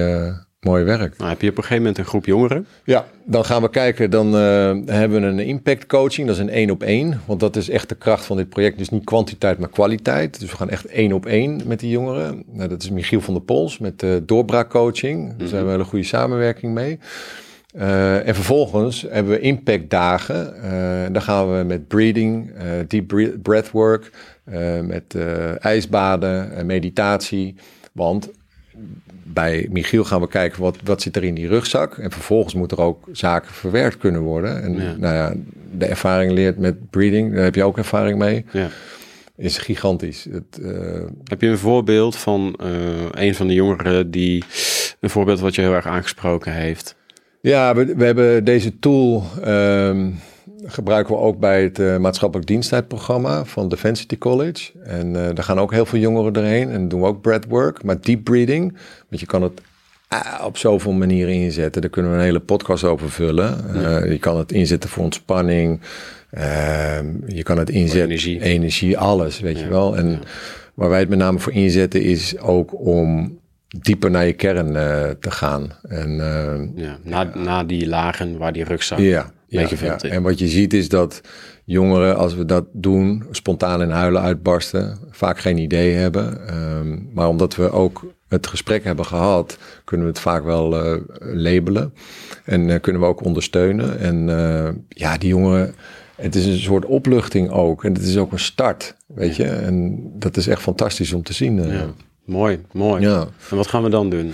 [0.61, 1.19] mooi werk.
[1.19, 2.67] Nou, heb je op een gegeven moment een groep jongeren.
[2.85, 4.11] Ja, dan gaan we kijken.
[4.11, 6.27] Dan eh, hebben we een impact coaching.
[6.27, 7.21] Dat is een één op één.
[7.27, 8.79] Want dat is echt de kracht van dit project.
[8.79, 10.41] Dus niet kwantiteit, maar kwaliteit.
[10.41, 12.43] Dus we gaan echt één op één met die jongeren.
[12.47, 15.29] Nou, dat is Michiel van der Pols met uh, doorbraakcoaching.
[15.29, 16.99] Daar hebben we een hele goede samenwerking mee.
[17.77, 20.55] Uh, en vervolgens hebben we impactdagen.
[20.65, 24.11] Uh, dan gaan we met breathing, uh, deep breathwork,
[24.83, 25.17] met
[25.59, 27.55] ijsbaden, meditatie.
[27.93, 28.31] Want
[29.23, 31.99] bij Michiel gaan we kijken wat, wat zit er in die rugzak.
[31.99, 34.63] En vervolgens moet er ook zaken verwerkt kunnen worden.
[34.63, 34.95] En ja.
[34.99, 35.35] nou ja,
[35.79, 38.45] de ervaring leert met breathing, daar heb je ook ervaring mee.
[38.53, 38.69] Ja.
[39.37, 40.27] Is gigantisch.
[40.31, 41.03] Het, uh...
[41.25, 42.69] Heb je een voorbeeld van uh,
[43.11, 44.45] een van de jongeren die
[45.01, 46.97] een voorbeeld wat je heel erg aangesproken heeft?
[47.41, 50.19] Ja, we, we hebben deze tool um,
[50.65, 54.71] gebruiken we ook bij het uh, maatschappelijk diensttijdprogramma van Defensity College.
[54.83, 58.01] En uh, daar gaan ook heel veel jongeren erheen en doen we ook breathwork, maar
[58.01, 58.77] deep breathing.
[59.09, 59.61] Want je kan het
[60.13, 61.81] uh, op zoveel manieren inzetten.
[61.81, 63.65] Daar kunnen we een hele podcast over vullen.
[63.75, 64.05] Ja.
[64.05, 65.81] je kan het inzetten voor ontspanning.
[66.31, 68.43] Ehm, je kan het inzetten, energie.
[68.43, 69.65] energie, alles, weet ja.
[69.65, 69.97] je wel.
[69.97, 70.19] En ja.
[70.75, 73.39] waar wij het met name voor inzetten is ook om
[73.69, 74.73] dieper naar je kern
[75.21, 75.73] te gaan.
[75.83, 76.17] En,
[76.75, 79.99] ja, na, na die lagen waar die rugzak ja, ja, ja.
[79.99, 81.21] En wat je ziet is dat
[81.65, 86.55] jongeren, als we dat doen, spontaan in huilen uitbarsten, vaak geen idee hebben.
[86.77, 91.01] Um, maar omdat we ook het gesprek hebben gehad, kunnen we het vaak wel uh,
[91.21, 91.95] labelen.
[92.45, 93.99] En uh, kunnen we ook ondersteunen.
[93.99, 95.75] En uh, ja, die jongeren,
[96.17, 97.85] het is een soort opluchting ook.
[97.85, 99.45] En het is ook een start, weet je.
[99.45, 101.63] En dat is echt fantastisch om te zien.
[101.71, 101.87] Ja.
[102.25, 103.03] Mooi, mooi.
[103.03, 103.27] Ja.
[103.51, 104.33] En wat gaan we dan doen?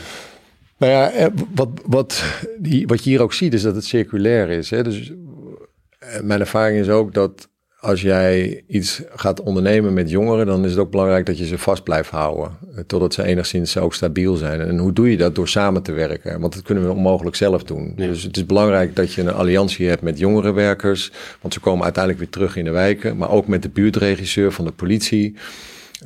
[0.79, 2.25] Nou ja, wat, wat,
[2.59, 4.71] die, wat je hier ook ziet is dat het circulair is.
[4.71, 4.83] Hè?
[4.83, 5.13] Dus
[6.23, 7.49] mijn ervaring is ook dat
[7.81, 11.59] als jij iets gaat ondernemen met jongeren, dan is het ook belangrijk dat je ze
[11.59, 12.59] vast blijft houden.
[12.87, 14.61] Totdat ze enigszins ook stabiel zijn.
[14.61, 15.35] En hoe doe je dat?
[15.35, 16.41] Door samen te werken.
[16.41, 17.93] Want dat kunnen we onmogelijk zelf doen.
[17.97, 18.07] Ja.
[18.07, 21.13] Dus het is belangrijk dat je een alliantie hebt met jongerenwerkers.
[21.41, 23.17] Want ze komen uiteindelijk weer terug in de wijken.
[23.17, 25.37] Maar ook met de buurtregisseur van de politie.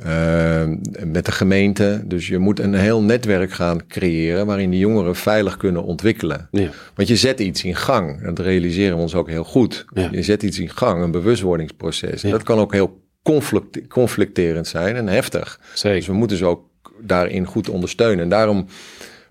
[0.05, 0.63] Uh,
[1.05, 2.01] met de gemeente.
[2.05, 6.47] Dus je moet een heel netwerk gaan creëren waarin die jongeren veilig kunnen ontwikkelen.
[6.51, 6.69] Ja.
[6.95, 8.23] Want je zet iets in gang.
[8.23, 9.85] Dat realiseren we ons ook heel goed.
[9.93, 10.07] Ja.
[10.11, 12.23] Je zet iets in gang, een bewustwordingsproces.
[12.23, 15.59] En dat kan ook heel conflict, conflicterend zijn en heftig.
[15.73, 15.97] Zeker.
[15.97, 16.69] Dus we moeten ze ook
[17.01, 18.23] daarin goed ondersteunen.
[18.23, 18.65] En daarom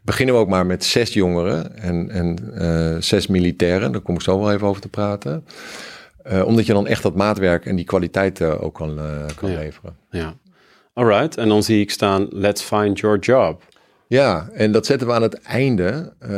[0.03, 3.93] beginnen we ook maar met zes jongeren en, en uh, zes militairen.
[3.93, 5.45] Daar kom ik zo wel even over te praten.
[6.33, 9.01] Uh, omdat je dan echt dat maatwerk en die kwaliteit ook kan,
[9.35, 9.97] kan leveren.
[10.11, 10.35] Ja.
[10.93, 13.63] Alright, en dan zie ik staan, let's find your job.
[14.07, 16.13] Ja, en dat zetten we aan het einde.
[16.23, 16.31] Uh,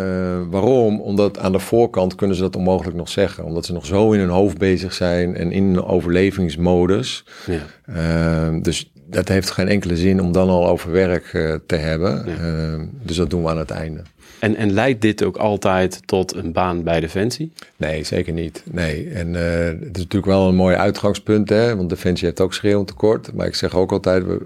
[0.50, 1.00] waarom?
[1.00, 3.44] Omdat aan de voorkant kunnen ze dat onmogelijk nog zeggen.
[3.44, 7.24] Omdat ze nog zo in hun hoofd bezig zijn en in een overlevingsmodus.
[7.46, 7.61] Ja.
[7.86, 12.24] Uh, dus dat heeft geen enkele zin om dan al over werk uh, te hebben.
[12.26, 12.86] Ja.
[13.03, 14.03] dus dat doen we aan het einde.
[14.43, 17.53] En, en leidt dit ook altijd tot een baan bij Defensie?
[17.76, 18.62] Nee, zeker niet.
[18.70, 19.09] Nee.
[19.11, 21.76] En uh, het is natuurlijk wel een mooi uitgangspunt, hè?
[21.76, 23.32] want Defensie heeft ook schreeuwend tekort.
[23.32, 24.40] Maar ik zeg ook altijd, we,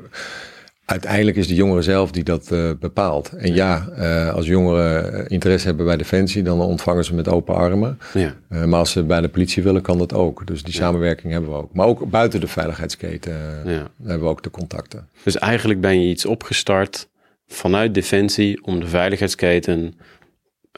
[0.85, 3.29] uiteindelijk is de jongere zelf die dat uh, bepaalt.
[3.29, 7.99] En ja, uh, als jongeren interesse hebben bij Defensie, dan ontvangen ze met open armen.
[8.15, 8.35] Ja.
[8.51, 10.47] Uh, maar als ze bij de politie willen, kan dat ook.
[10.47, 10.81] Dus die ja.
[10.81, 11.75] samenwerking hebben we ook.
[11.75, 13.33] Maar ook buiten de veiligheidsketen
[13.65, 13.89] ja.
[14.03, 15.09] hebben we ook de contacten.
[15.23, 17.09] Dus eigenlijk ben je iets opgestart
[17.47, 19.95] vanuit Defensie om de veiligheidsketen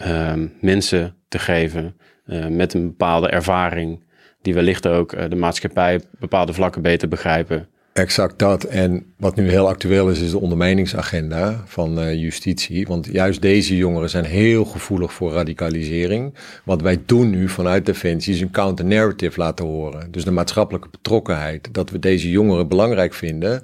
[0.03, 1.97] uh, mensen te geven
[2.27, 4.05] uh, met een bepaalde ervaring,
[4.43, 7.69] die wellicht ook uh, de maatschappij op bepaalde vlakken beter begrijpen.
[7.99, 8.65] Exact dat.
[8.65, 12.87] En wat nu heel actueel is, is de ondermijningsagenda van uh, justitie.
[12.87, 16.35] Want juist deze jongeren zijn heel gevoelig voor radicalisering.
[16.65, 20.11] Wat wij doen nu vanuit Defensie is een counter-narrative laten horen.
[20.11, 21.69] Dus de maatschappelijke betrokkenheid.
[21.73, 23.63] Dat we deze jongeren belangrijk vinden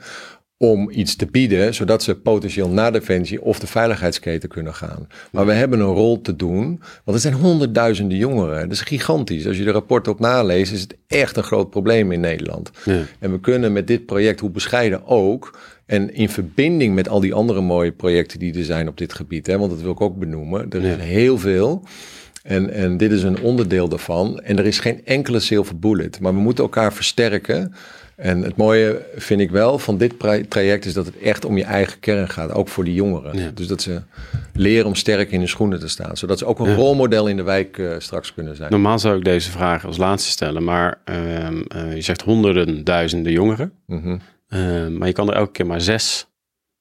[0.56, 5.08] om iets te bieden, zodat ze potentieel naar Defensie of de veiligheidsketen kunnen gaan.
[5.32, 8.60] Maar we hebben een rol te doen, want er zijn honderdduizenden jongeren.
[8.60, 9.46] Dat is gigantisch.
[9.46, 12.70] Als je de rapporten op naleest, is het echt een groot probleem in Nederland.
[12.84, 13.02] Ja.
[13.18, 17.34] En we kunnen met dit project, hoe bescheiden ook, en in verbinding met al die
[17.34, 20.18] andere mooie projecten die er zijn op dit gebied, hè, want dat wil ik ook
[20.18, 21.82] benoemen, er is heel veel.
[22.42, 24.40] En, en dit is een onderdeel daarvan.
[24.40, 26.20] En er is geen enkele silver bullet.
[26.20, 27.74] Maar we moeten elkaar versterken.
[28.16, 30.14] En het mooie vind ik wel van dit
[30.48, 32.52] traject is dat het echt om je eigen kern gaat.
[32.52, 33.38] Ook voor die jongeren.
[33.38, 33.50] Ja.
[33.54, 34.02] Dus dat ze
[34.52, 36.16] leren om sterk in hun schoenen te staan.
[36.16, 36.74] Zodat ze ook een Ja.
[36.74, 38.70] rolmodel in de wijk uh, straks kunnen zijn.
[38.70, 43.32] Normaal zou ik deze vraag als laatste stellen, maar um, uh, je zegt honderden, duizenden
[43.32, 43.72] jongeren.
[43.86, 44.20] Mm -hmm.
[44.48, 46.26] Uh, maar je kan er elke keer maar zes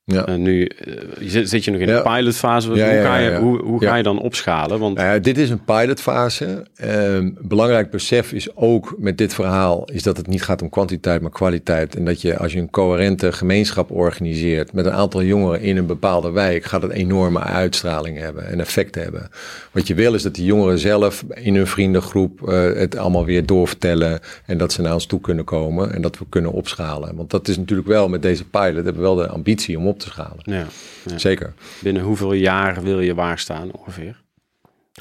[0.05, 0.25] Ja.
[0.25, 1.95] Eh, nu eh, zit, zit je nog in Ja.
[2.01, 2.73] de pilotfase.
[2.73, 3.35] Ja, hoe ga je.
[3.35, 4.79] Hoe, hoe ga je dan opschalen?
[4.79, 6.65] Want Nou dit is een pilotfase.
[6.75, 9.89] Ehm, belangrijk besef is ook met dit verhaal...
[9.91, 11.95] is dat het niet gaat om kwantiteit, maar kwaliteit.
[11.95, 14.73] En dat je als je een coherente gemeenschap organiseert...
[14.73, 16.63] met een aantal jongeren in een bepaalde wijk...
[16.65, 19.29] gaat het enorme uitstraling hebben en effect hebben.
[19.71, 22.49] Wat je wil is dat die jongeren zelf in hun vriendengroep...
[22.49, 24.19] eh, het allemaal weer doorvertellen...
[24.45, 27.15] en dat ze naar ons toe kunnen komen en dat we kunnen opschalen.
[27.15, 28.75] Want dat is natuurlijk wel met deze pilot...
[28.75, 30.39] hebben we wel de ambitie om op te schalen.
[30.43, 30.65] ja,
[31.05, 31.17] ja.
[31.17, 31.53] Zeker.
[31.81, 34.21] binnen hoeveel jaar wil je waar staan ongeveer?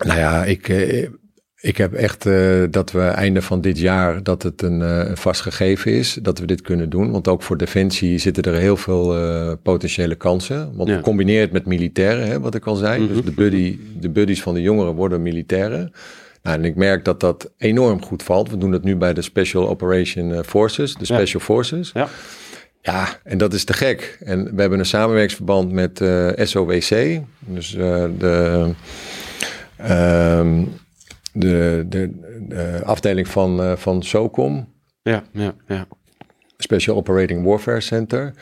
[0.04, 1.08] Nou ja, ik, eh,
[1.60, 5.40] ik heb echt eh, dat we einde van dit jaar dat het een, een vast
[5.40, 7.10] gegeven is dat we dit kunnen doen.
[7.10, 9.06] Want ook voor Defensie zitten er heel veel
[9.62, 10.76] potentiële kansen.
[10.76, 11.00] Want Ja.
[11.40, 13.08] het met militairen, hè, wat ik al zei.
[13.08, 15.92] Dus de, buddy, de buddies van de jongeren worden militairen.
[16.42, 18.50] Nou, en ik merk dat dat enorm goed valt.
[18.50, 21.14] We doen het nu bij de Special Operation Forces, de Ja.
[21.16, 21.90] Special Forces.
[21.94, 22.08] Ja.
[22.82, 24.18] Ja, en dat is te gek.
[24.24, 27.20] En we hebben een samenwerkingsverband met eh, SOWC.
[27.38, 28.70] Dus eh, de,
[29.76, 30.64] ehm,
[31.32, 32.10] de, de,
[32.48, 34.68] de afdeling van, eh, van SOCOM,
[35.02, 35.86] Ja, ja, ja.
[36.56, 38.34] Special Operating Warfare Center.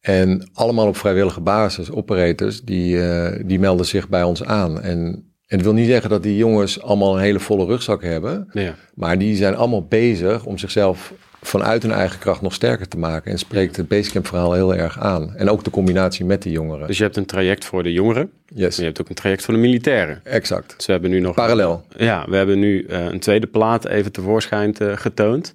[0.00, 3.00] En allemaal op vrijwillige basis, operators, die,
[3.46, 4.80] die melden zich bij ons aan.
[4.80, 4.98] En,
[5.46, 8.48] en het wil niet zeggen dat die jongens allemaal een hele volle rugzak hebben.
[8.52, 8.74] ja.
[8.94, 11.12] Maar die zijn allemaal bezig om zichzelf
[11.46, 13.30] vanuit hun eigen kracht nog sterker te maken.
[13.32, 15.34] En spreekt het Basecamp verhaal heel erg aan.
[15.36, 16.86] En ook de combinatie met de jongeren.
[16.86, 18.30] Dus je hebt een traject voor de jongeren.
[18.54, 20.20] Yes, je hebt ook een traject voor de militairen.
[20.24, 20.74] exact.
[20.76, 21.34] Dus we hebben nu nog...
[21.34, 21.84] Parallel.
[21.96, 25.54] Ja, we hebben nu eh, een tweede plaat even tevoorschijn te- getoond.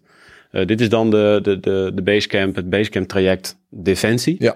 [0.52, 4.36] Eh, dit is dan de, de, de, de Basecamp, het Basecamp traject Defensie.
[4.40, 4.56] Ja.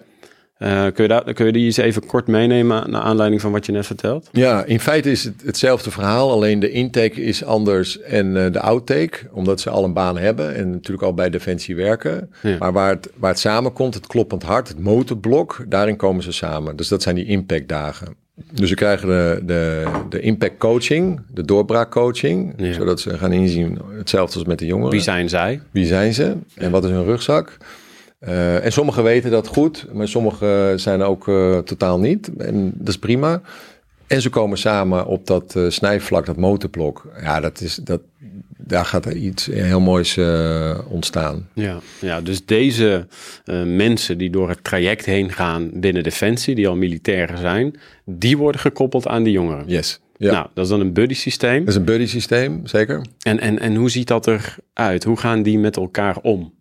[0.63, 3.65] Eh, kun, je daar, kun je die eens even kort meenemen naar aanleiding van wat
[3.65, 4.29] je net vertelt?
[4.31, 8.59] Ja, in feite is het hetzelfde verhaal, alleen de intake is anders en eh, de
[8.59, 12.31] outtake, omdat ze al een baan hebben en natuurlijk al bij Defensie werken.
[12.41, 12.55] Ja.
[12.59, 16.75] Maar waar het, waar het samenkomt, het kloppend hart, het motorblok, daarin komen ze samen.
[16.75, 18.15] Dus dat zijn die impactdagen.
[18.53, 22.73] Dus ze krijgen de, de, de impact coaching, de doorbraakcoaching, Ja.
[22.73, 24.91] zodat ze gaan inzien, hetzelfde als met de jongeren.
[24.91, 25.61] Wie zijn zij?
[25.71, 27.57] Wie zijn ze en wat is hun rugzak?
[28.23, 32.31] Eh, en sommigen weten dat goed, maar sommigen zijn ook eh, totaal niet.
[32.37, 33.41] En dat is prima.
[34.07, 37.07] En ze komen samen op dat eh, snijvlak, dat motorblok.
[37.21, 38.01] Ja, dat is, dat,
[38.57, 40.17] daar gaat er iets heel moois
[40.87, 41.49] ontstaan.
[41.53, 43.07] Ja, ja dus deze
[43.65, 48.61] mensen die door het traject heen gaan binnen Defensie, die al militairen zijn, die worden
[48.61, 49.63] gekoppeld aan die jongeren.
[49.67, 49.99] Yes.
[50.17, 50.31] Ja.
[50.31, 51.59] Nou, dat is dan een buddy systeem.
[51.59, 53.05] Dat is een buddy systeem, zeker.
[53.21, 55.03] En, en, en hoe ziet dat eruit?
[55.03, 56.53] Hoe gaan die met elkaar om?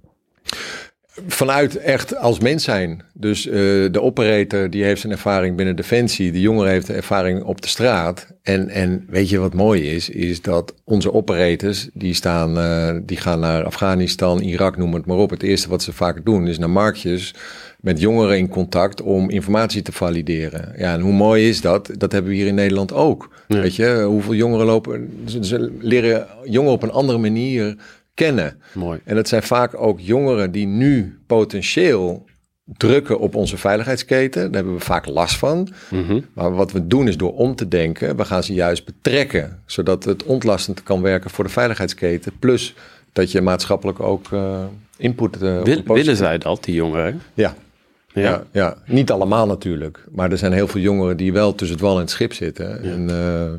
[1.26, 3.02] Vanuit echt als mens zijn.
[3.14, 3.52] Dus eh,
[3.90, 6.32] de operator die heeft zijn ervaring binnen Defensie.
[6.32, 8.26] De jongere heeft de ervaring op de straat.
[8.42, 10.08] En, en weet je wat mooi is?
[10.08, 15.16] Is dat onze operators die, staan, eh, die gaan naar Afghanistan, Irak, noem het maar
[15.16, 15.30] op.
[15.30, 17.34] Het eerste wat ze vaak doen is naar marktjes
[17.80, 20.72] met jongeren in contact om informatie te valideren.
[20.76, 21.90] Ja, en hoe mooi is dat?
[21.98, 23.30] Dat hebben we hier in Nederland ook.
[23.48, 23.60] Ja.
[23.60, 25.22] Weet je, hoeveel jongeren lopen...
[25.26, 27.76] Ze, ze leren jongeren op een andere manier
[28.24, 28.60] kennen.
[28.72, 29.00] Mooi.
[29.04, 32.24] En dat zijn vaak ook jongeren die nu potentieel
[32.76, 34.42] drukken op onze veiligheidsketen.
[34.42, 35.68] Daar hebben we vaak last van.
[35.90, 36.20] Mhm.
[36.34, 39.62] Maar wat we doen is door om te denken, we gaan ze juist betrekken.
[39.66, 42.32] Zodat het ontlastend kan werken voor de veiligheidsketen.
[42.38, 42.74] Plus
[43.12, 44.64] dat je maatschappelijk ook eh,
[44.96, 45.34] input...
[45.34, 47.22] op Wil- willen zij dat, die jongeren?
[47.34, 47.54] Ja.
[48.14, 48.22] Ja.
[48.22, 48.44] Ja.
[48.52, 50.04] Ja, niet allemaal natuurlijk.
[50.10, 52.82] Maar er zijn heel veel jongeren die wel tussen het wal en het schip zitten.
[52.82, 53.52] En eh,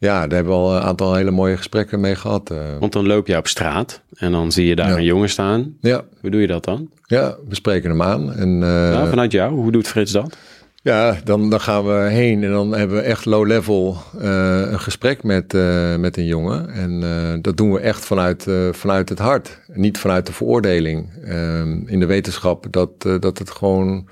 [0.00, 2.50] ja, daar hebben we al een aantal hele mooie gesprekken mee gehad.
[2.50, 2.58] eh.
[2.78, 4.96] Want dan loop je op straat en dan zie je daar Ja.
[4.96, 5.76] een jongen staan.
[5.80, 6.90] ja, Hoe doe je dat dan?
[7.06, 8.32] ja, we spreken hem aan.
[8.32, 10.36] En, eh, Nou, vanuit jou, hoe doet Frits dat?
[10.82, 14.80] Ja, dan, dan gaan we heen en dan hebben we echt low level eh, een
[14.80, 15.52] gesprek met,
[15.98, 16.68] met een jongen.
[16.68, 21.08] En dat doen we echt vanuit, vanuit het hart, niet vanuit de veroordeling.
[21.24, 22.90] Ehm, in de wetenschap dat,
[23.20, 24.08] dat het gewoon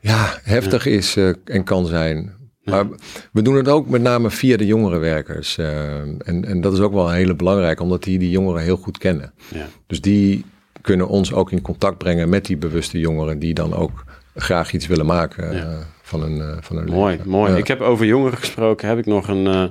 [0.00, 2.32] ja, heftig is en kan zijn.
[2.64, 2.86] Maar
[3.32, 5.58] we doen het ook met name via de jongerenwerkers.
[5.58, 8.98] eh, en, en dat is ook wel heel belangrijk, omdat die die jongeren heel goed
[8.98, 9.32] kennen.
[9.54, 9.66] Ja.
[9.86, 10.44] Dus die
[10.80, 14.04] kunnen ons ook in contact brengen met die bewuste jongeren die dan ook
[14.34, 15.62] graag iets willen maken Ja.
[15.62, 17.30] eh, van hun, eh, van hun Mooi, leven.
[17.30, 17.50] mooi.
[17.52, 17.56] Ja.
[17.56, 18.88] Ik heb over jongeren gesproken.
[18.88, 19.64] Heb ik nog een, eh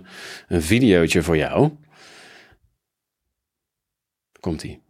[0.47, 1.69] een videootje voor jou.
[4.39, 4.81] Komt-ie.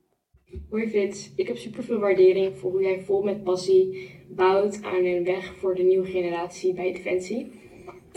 [0.69, 5.23] Hoi Frits, ik heb superveel waardering voor hoe jij vol met passie bouwt aan een
[5.23, 7.51] weg voor de nieuwe generatie bij Defensie.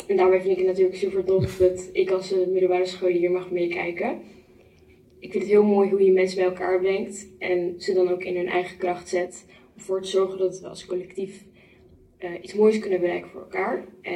[0.07, 3.51] En daarbij vind ik het natuurlijk super tof dat ik als eh, middelbare scholier mag
[3.51, 4.21] meekijken.
[5.19, 8.23] Ik vind het heel mooi hoe je mensen bij elkaar brengt en ze dan ook
[8.23, 9.45] in hun eigen kracht zet.
[9.49, 11.45] Om ervoor te zorgen dat we als collectief
[12.19, 13.85] eh, iets moois kunnen bereiken voor elkaar.
[14.03, 14.13] Eh,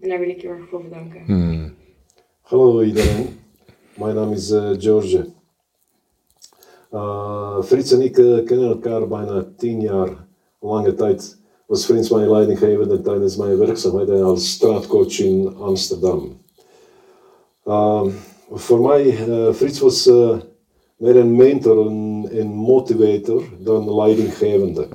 [0.00, 1.24] en daar wil ik je heel erg voor bedanken.
[1.24, 1.74] Hmm.
[2.40, 3.26] Hallo iedereen,
[3.94, 5.38] mijn naam is George.
[6.92, 10.26] Uh, Frits en ik eh, kennen elkaar bijna tien jaar,
[10.60, 11.39] lange tijd.
[11.70, 16.40] Was Frits mijn leidinggevende tijdens mijn werkzaamheden als straatcoach in Amsterdam.
[17.64, 18.10] Ehm,
[18.50, 20.40] voor mij, uh, Frits was uh,
[20.96, 21.86] meer een mentor
[22.30, 24.88] en motivator dan leidinggevende.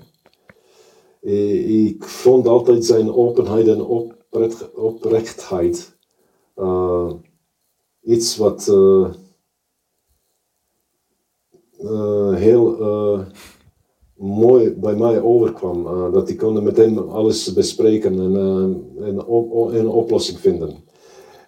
[1.86, 5.98] Ik vond altijd zijn openheid en oprecht, oprechtheid
[6.56, 7.12] uh,
[8.02, 8.66] iets wat
[12.34, 12.78] heel
[14.16, 15.86] mooi bij mij overkwam.
[15.86, 20.76] Uh, dat ik kon meteen alles bespreken en, uh, en op, een oplossing vinden.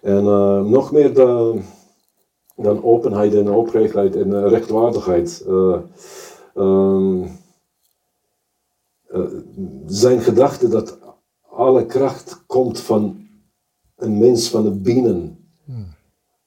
[0.02, 1.62] En uh, nog meer dan,
[2.56, 5.46] dan openheid en oprechtheid en rechtvaardigheid.
[6.54, 7.26] Um,
[9.86, 10.98] zijn gedachte dat
[11.50, 13.26] alle kracht komt van
[13.96, 15.48] een mens, van het binnen.
[15.64, 15.86] Hmm.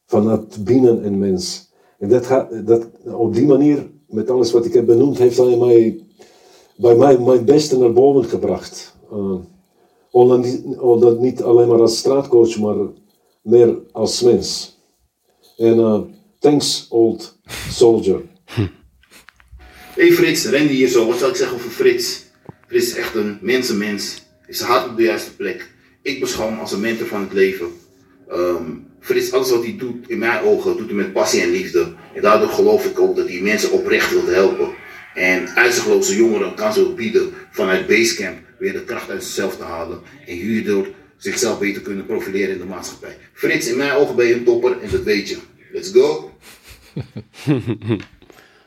[0.05, 1.74] Van het binnen een mens.
[1.99, 5.57] En dat gaat, dat, op die manier, met alles wat ik heb benoemd, heeft hij
[5.57, 6.05] mij
[6.78, 8.95] bij mij mijn beste naar boven gebracht.
[9.13, 9.36] Uh,
[10.11, 12.76] omdat niet alleen maar als straatcoach, maar
[13.41, 14.80] meer als mens.
[15.57, 15.99] En uh,
[16.39, 17.38] thanks, old
[17.69, 18.22] soldier.
[19.95, 21.07] Hey Frits, Randy hier zo.
[21.07, 22.24] Wat zal ik zeggen over Frits?
[22.67, 24.22] Frits is echt een mensenmens.
[24.47, 25.72] Is hart op de juiste plek.
[26.01, 27.67] Ik beschouw hem als een mentor van het leven.
[28.32, 31.93] Um, Frits, alles wat hij doet, in mijn ogen, doet hij met passie en liefde.
[32.15, 34.69] En daardoor geloof ik ook dat hij mensen oprecht wil helpen.
[35.16, 39.99] En uitzichtloze jongeren kan zo bieden vanuit Basecamp weer de kracht uit zichzelf te halen.
[40.26, 40.88] En hierdoor
[41.18, 43.18] zichzelf beter kunnen profileren in de maatschappij.
[43.34, 45.38] Frits, in mijn ogen ben je een topper en dat weet je.
[45.72, 46.32] Let's go!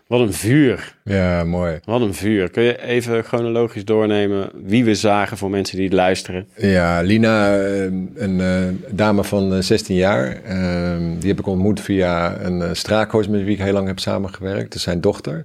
[0.06, 0.94] Wat een vuur.
[1.04, 1.80] Ja, mooi.
[1.84, 2.50] Wat een vuur.
[2.50, 6.48] Kun je even chronologisch doornemen wie we zagen voor mensen die luisteren?
[6.56, 7.82] Ja, Lina, eh,
[8.14, 10.40] een uh, dame van 16 eh, jaar.
[10.48, 14.62] Uh, die heb ik ontmoet via een straakhoos met wie ik heel lang heb samengewerkt.
[14.62, 15.44] Dat is zijn dochter.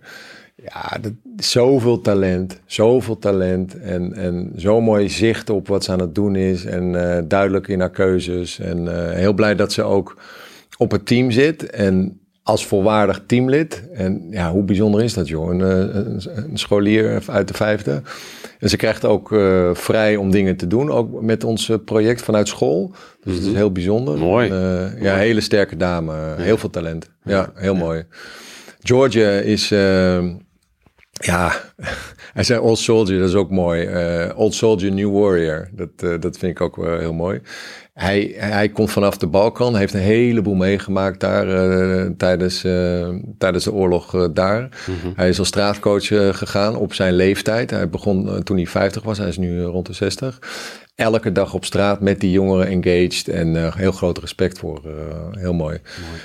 [0.64, 6.00] Ja, dat, zoveel talent, zoveel talent en, en zo mooi zicht op wat ze aan
[6.00, 8.60] het doen is en uh, duidelijk in haar keuzes.
[8.60, 10.18] En uh, heel blij dat ze ook
[10.78, 13.84] op het team zit en als volwaardig teamlid.
[13.94, 18.02] En ja, hoe bijzonder is dat joh, een, eh, een, een scholier uit de vijfde.
[18.60, 22.48] En ze krijgt ook uh, vrij om dingen te doen, ook met ons project vanuit
[22.48, 22.94] school.
[23.24, 24.18] Dus het is heel bijzonder.
[24.18, 24.50] Mooi.
[24.50, 27.10] Uh, ja, hele sterke dame, heel veel talent.
[27.24, 27.80] Ja, heel ja.
[27.80, 28.04] mooi.
[28.80, 29.72] Georgia is
[31.20, 31.62] ja,
[32.34, 33.88] hij zei Old Soldier, dat is ook mooi.
[33.88, 35.70] Uh, Old Soldier, New Warrior.
[35.72, 37.42] Dat, uh, dat vind ik ook wel heel mooi.
[37.94, 42.62] Hij, hij komt vanaf de Balkan, heeft een heleboel meegemaakt daar uh, tijdens,
[43.38, 44.62] tijdens de oorlog daar.
[44.62, 45.14] Mm -hmm.
[45.16, 46.08] Hij is als straatcoach
[46.38, 47.70] gegaan op zijn leeftijd.
[47.70, 50.40] Hij begon toen hij 50 was, hij is nu rond de 60.
[50.96, 54.82] Elke dag op straat met die jongeren engaged en heel groot respect voor.
[55.32, 55.80] heel mooi.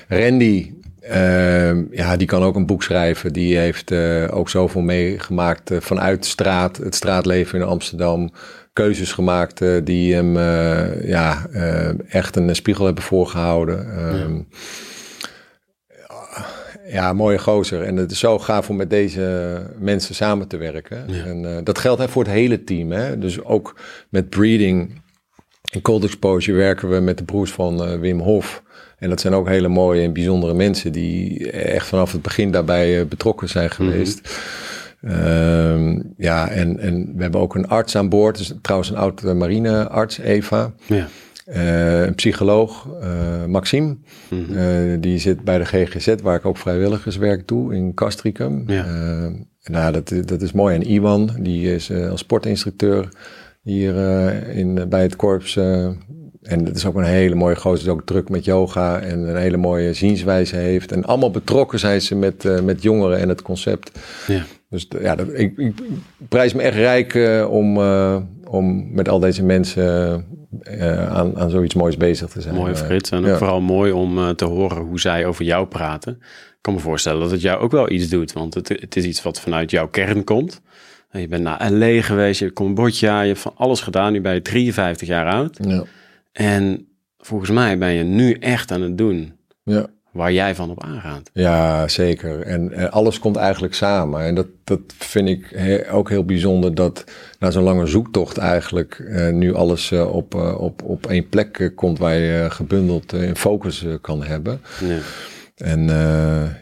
[0.09, 0.22] mooi.
[0.22, 0.72] Randy,
[1.11, 3.33] Uh, ja, die kan ook een boek schrijven.
[3.33, 8.31] Die heeft uh, ook zoveel meegemaakt uh, vanuit de straat, het straatleven in Amsterdam.
[8.73, 10.39] Keuzes gemaakt uh, die hem
[11.07, 11.47] ja,
[12.09, 14.09] echt een spiegel hebben voorgehouden.
[14.19, 14.49] Um,
[15.89, 16.47] ja.
[16.87, 17.13] ja.
[17.13, 17.83] mooie gozer.
[17.83, 21.05] En het is zo gaaf om met deze mensen samen te werken.
[21.07, 21.25] Ja.
[21.25, 22.93] En dat geldt hè, voor het hele team.
[22.93, 23.19] Hè?
[23.19, 25.03] Dus ook met breeding
[25.73, 28.63] en cold exposure werken we met de broers van Wim Hof.
[29.05, 33.01] En dat zijn ook hele mooie en bijzondere mensen die echt vanaf het begin daarbij
[33.01, 33.75] uh, betrokken zijn mhm.
[33.75, 34.21] geweest.
[35.01, 36.15] Mm -hmm.
[36.17, 38.39] ja, en, en we hebben ook een arts aan boord.
[38.39, 40.73] Dus trouwens een oud marinearts, Eva.
[40.87, 41.09] Ja.
[41.49, 43.97] Uh, een psycholoog, uh, Maxime.
[44.31, 45.01] Mm -hmm.
[45.01, 48.65] die zit bij de GGZ, waar ik ook vrijwilligerswerk doe in Castricum.
[48.67, 48.85] Ja.
[49.65, 50.75] nou, dat, dat is mooi.
[50.75, 53.09] En Iwan, die is als sportinstructeur
[53.63, 53.95] hier
[54.49, 55.59] in, bij het korps
[56.45, 59.57] en het is ook een hele mooie gozer, ook druk met yoga en een hele
[59.57, 60.92] mooie zienswijze heeft.
[60.92, 63.99] En allemaal betrokken zijn ze met, uh, met jongeren en het concept.
[64.26, 64.45] Ja.
[64.70, 65.74] Dus ja, dat, ik, ik,
[66.28, 70.26] prijs me echt rijk uh, om, uh, om met al deze mensen
[71.09, 72.55] aan, aan zoiets moois bezig te zijn.
[72.55, 73.36] Mooi Frits, en ja.
[73.36, 76.12] vooral mooi om te horen hoe zij over jou praten.
[76.20, 79.05] Ik kan me voorstellen dat het jou ook wel iets doet, want het, het is
[79.05, 80.61] iets wat vanuit jouw kern komt.
[81.11, 84.12] Je bent naar LA geweest, je hebt Cambodja, je hebt van alles gedaan.
[84.12, 85.59] Nu ben je 53 jaar oud.
[85.62, 85.84] Ja.
[86.35, 86.87] En
[87.18, 89.32] volgens mij ben je nu echt aan het doen
[89.62, 89.87] ja.
[90.11, 91.30] waar jij van op aangaat.
[91.32, 92.41] Ja, zeker.
[92.41, 94.20] En, en alles komt eigenlijk samen.
[94.20, 97.05] En dat, dat vind ik he, ook heel bijzonder dat
[97.39, 101.72] na zo'n lange zoektocht eigenlijk uh, nu alles uh, op, uh, op, op één plek
[101.74, 104.61] komt waar je gebundeld in focus kan hebben.
[104.80, 104.99] Ja.
[105.55, 105.87] En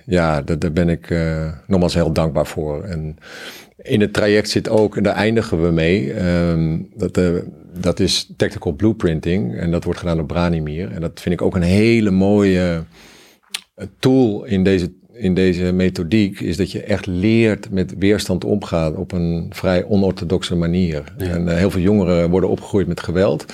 [0.06, 1.14] ja, daar, daar ben ik
[1.66, 2.84] nogmaals heel dankbaar voor.
[2.84, 3.16] En
[3.76, 7.38] in het traject zit ook, en daar eindigen we mee, um, dat, uh,
[7.80, 9.56] dat is tactical blueprinting.
[9.56, 10.92] En dat wordt gedaan door Branimir.
[10.92, 12.84] En dat vind ik ook een hele mooie
[13.74, 18.96] eh, tool in deze, in deze methodiek is dat je echt leert met weerstand omgaan
[18.96, 21.14] op een vrij onorthodoxe manier.
[21.18, 23.44] En eh, heel veel jongeren worden opgegroeid met geweld.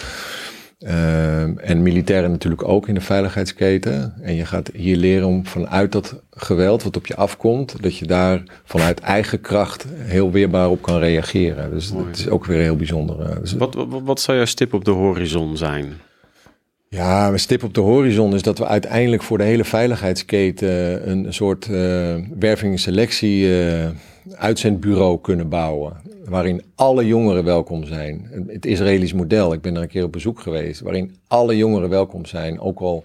[0.79, 4.15] Ehm, en militairen natuurlijk ook in de veiligheidsketen.
[4.23, 8.07] En je gaat hier leren om vanuit dat geweld wat op je afkomt, dat je
[8.07, 11.71] daar vanuit eigen kracht heel weerbaar op kan reageren.
[11.71, 13.21] Dus dat is ook weer heel bijzonder.
[13.21, 13.41] eh.
[13.41, 15.93] Dus, Wat, wat, wat zou jouw stip op de horizon zijn?
[16.89, 21.35] Ja, een stip op de horizon is dat we uiteindelijk voor de hele veiligheidsketen een
[21.35, 23.89] soort eh werving- en selectie eh,
[24.35, 25.93] uitzendbureau kunnen bouwen.
[26.25, 28.31] Waarin alle jongeren welkom zijn.
[28.47, 30.81] Het Israëlisch model, ik ben er een keer op bezoek geweest.
[30.81, 32.61] Waarin alle jongeren welkom zijn.
[32.61, 33.05] Ook al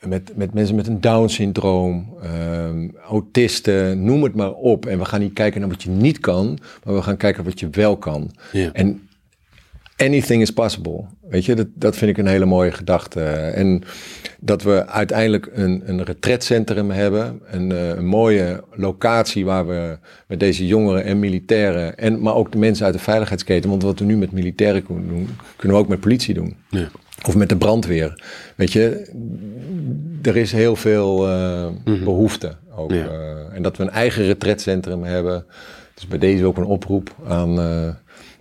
[0.00, 4.86] met, met mensen met een Down-syndroom, ehm, autisten, noem het maar op.
[4.86, 7.60] En we gaan niet kijken naar wat je niet kan, maar we gaan kijken wat
[7.60, 8.30] je wel kan.
[8.52, 8.70] Ja.
[8.72, 9.08] En
[10.00, 11.04] anything is possible.
[11.28, 13.22] Weet je, dat, dat vind ik een hele mooie gedachte.
[13.22, 13.82] En
[14.40, 17.40] dat we uiteindelijk een, een retretcentrum hebben.
[17.50, 21.98] Een, eh, een mooie locatie waar we met deze jongeren en militairen.
[21.98, 23.70] En, maar ook de mensen uit de veiligheidsketen.
[23.70, 26.56] Want wat we nu met militairen kunnen doen, kunnen we ook met politie doen.
[26.68, 26.88] Ja.
[27.26, 28.22] Of met de brandweer.
[28.56, 29.12] Weet je,
[30.22, 32.92] er is heel veel eh, behoefte ook.
[32.92, 33.06] Ja.
[33.06, 35.44] eh, en dat we een eigen retretcentrum hebben.
[35.94, 37.58] Dus bij deze ook een oproep aan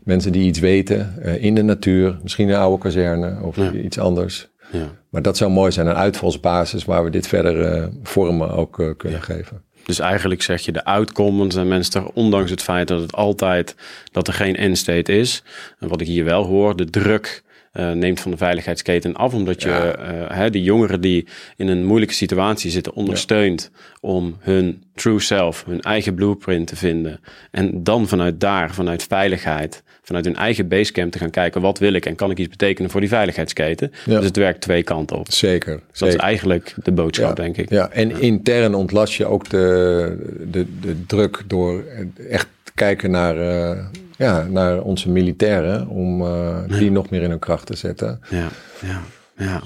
[0.09, 2.19] mensen die iets weten eh, in de natuur.
[2.23, 3.71] Misschien een oude kazerne of Ja.
[3.71, 4.47] iets anders.
[4.71, 4.87] Ja.
[5.09, 8.87] Maar dat zou mooi zijn, een uitvalsbasis waar we dit verder eh, vormen ook eh,
[8.97, 9.61] kunnen geven.
[9.85, 13.75] Dus eigenlijk zeg je de outcomes en mensen ondanks het feit dat het altijd,
[14.11, 15.43] dat er geen end state is.
[15.79, 19.33] En wat ik hier wel hoor, de druk eh, neemt van de veiligheidsketen af.
[19.33, 19.95] Omdat je Ja.
[19.95, 25.63] eh, hè, die jongeren die in een moeilijke situatie zitten ondersteunt om hun true self,
[25.67, 27.19] hun eigen blueprint te vinden.
[27.51, 31.93] En dan vanuit daar, vanuit veiligheid, vanuit hun eigen basecamp te gaan kijken wat wil
[31.93, 33.91] ik en kan ik iets betekenen voor die veiligheidsketen.
[34.05, 34.15] Ja.
[34.15, 35.31] Dus het werkt twee kanten op.
[35.31, 35.79] Zeker.
[35.97, 37.69] Dat is eigenlijk de boodschap, denk ik.
[37.69, 41.83] Ja, en intern ontlast je ook de, de, de druk door
[42.29, 43.85] echt te kijken naar, eh,
[44.19, 45.87] ja, naar onze militairen.
[45.87, 48.21] Om eh, die nog meer in hun kracht te zetten.
[48.29, 48.47] Ja,
[48.81, 49.01] ja,
[49.37, 49.61] ja.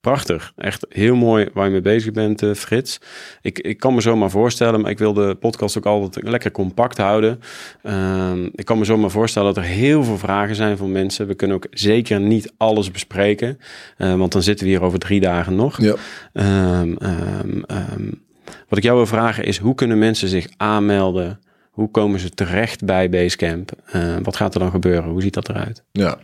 [0.00, 0.52] Prachtig.
[0.56, 3.00] Echt heel mooi waar je mee bezig bent, eh, Frits.
[3.42, 6.98] Ik, ik kan me zomaar voorstellen, maar ik wil de podcast ook altijd lekker compact
[6.98, 7.40] houden.
[7.82, 11.26] Ehm, ik kan me zomaar voorstellen dat er heel veel vragen zijn van mensen.
[11.26, 13.58] We kunnen ook zeker niet alles bespreken,
[13.96, 15.80] eh, want dan zitten we hier over drie dagen nog.
[15.80, 15.94] Ja.
[16.32, 18.10] Ehm, ehm,
[18.68, 21.40] wat ik jou wil vragen is, hoe kunnen mensen zich aanmelden?
[21.80, 23.72] Hoe komen ze terecht bij Basecamp?
[23.86, 25.10] Eh, wat gaat er dan gebeuren?
[25.10, 25.82] Hoe ziet dat eruit?
[25.92, 26.18] Ja,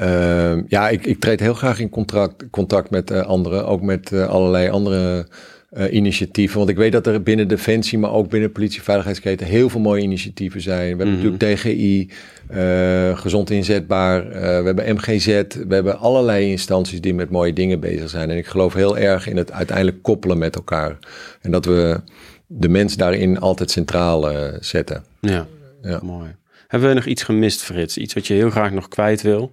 [0.68, 5.28] ja, ik, ik treed heel graag in contact, contact met anderen, ook met allerlei andere
[5.70, 6.58] eh, initiatieven.
[6.58, 10.02] Want ik weet dat er binnen Defensie, maar ook binnen politie, veiligheidsketen heel veel mooie
[10.02, 10.98] initiatieven zijn.
[10.98, 12.10] We hebben natuurlijk DGI,
[12.48, 15.26] eh, gezond inzetbaar, eh, we hebben MGZ,
[15.68, 18.30] we hebben allerlei instanties die met mooie dingen bezig zijn.
[18.30, 20.98] En ik geloof heel erg in het uiteindelijk koppelen met elkaar.
[21.42, 22.02] En dat we
[22.48, 25.04] de mens daarin altijd centraal zetten.
[25.20, 25.48] Ja,
[25.82, 26.00] Ja.
[26.04, 26.36] mooi.
[26.68, 27.98] Hebben we nog iets gemist, Frits?
[27.98, 29.52] Iets wat je heel graag nog kwijt wil?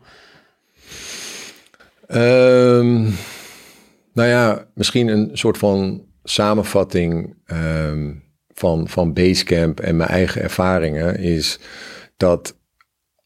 [2.07, 3.07] Ehm,
[4.15, 8.13] nou ja, misschien een soort van samenvatting ehm,
[8.55, 11.59] van, van Basecamp en mijn eigen ervaringen is
[12.17, 12.57] dat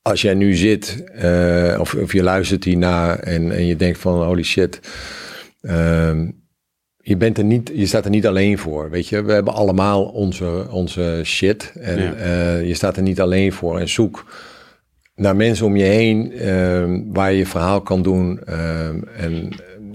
[0.03, 4.23] als jij nu zit eh, of, of je luistert hierna en, en je denkt van
[4.25, 4.81] holy shit,
[5.61, 6.31] ehm,
[6.97, 9.23] je, bent er niet, je staat er niet alleen voor, weet je.
[9.23, 12.15] We hebben allemaal onze, onze shit en Ja.
[12.15, 14.25] eh, je staat er niet alleen voor en zoek
[15.15, 18.41] naar mensen om je heen ehm, waar je je verhaal kan doen.
[19.17, 19.49] en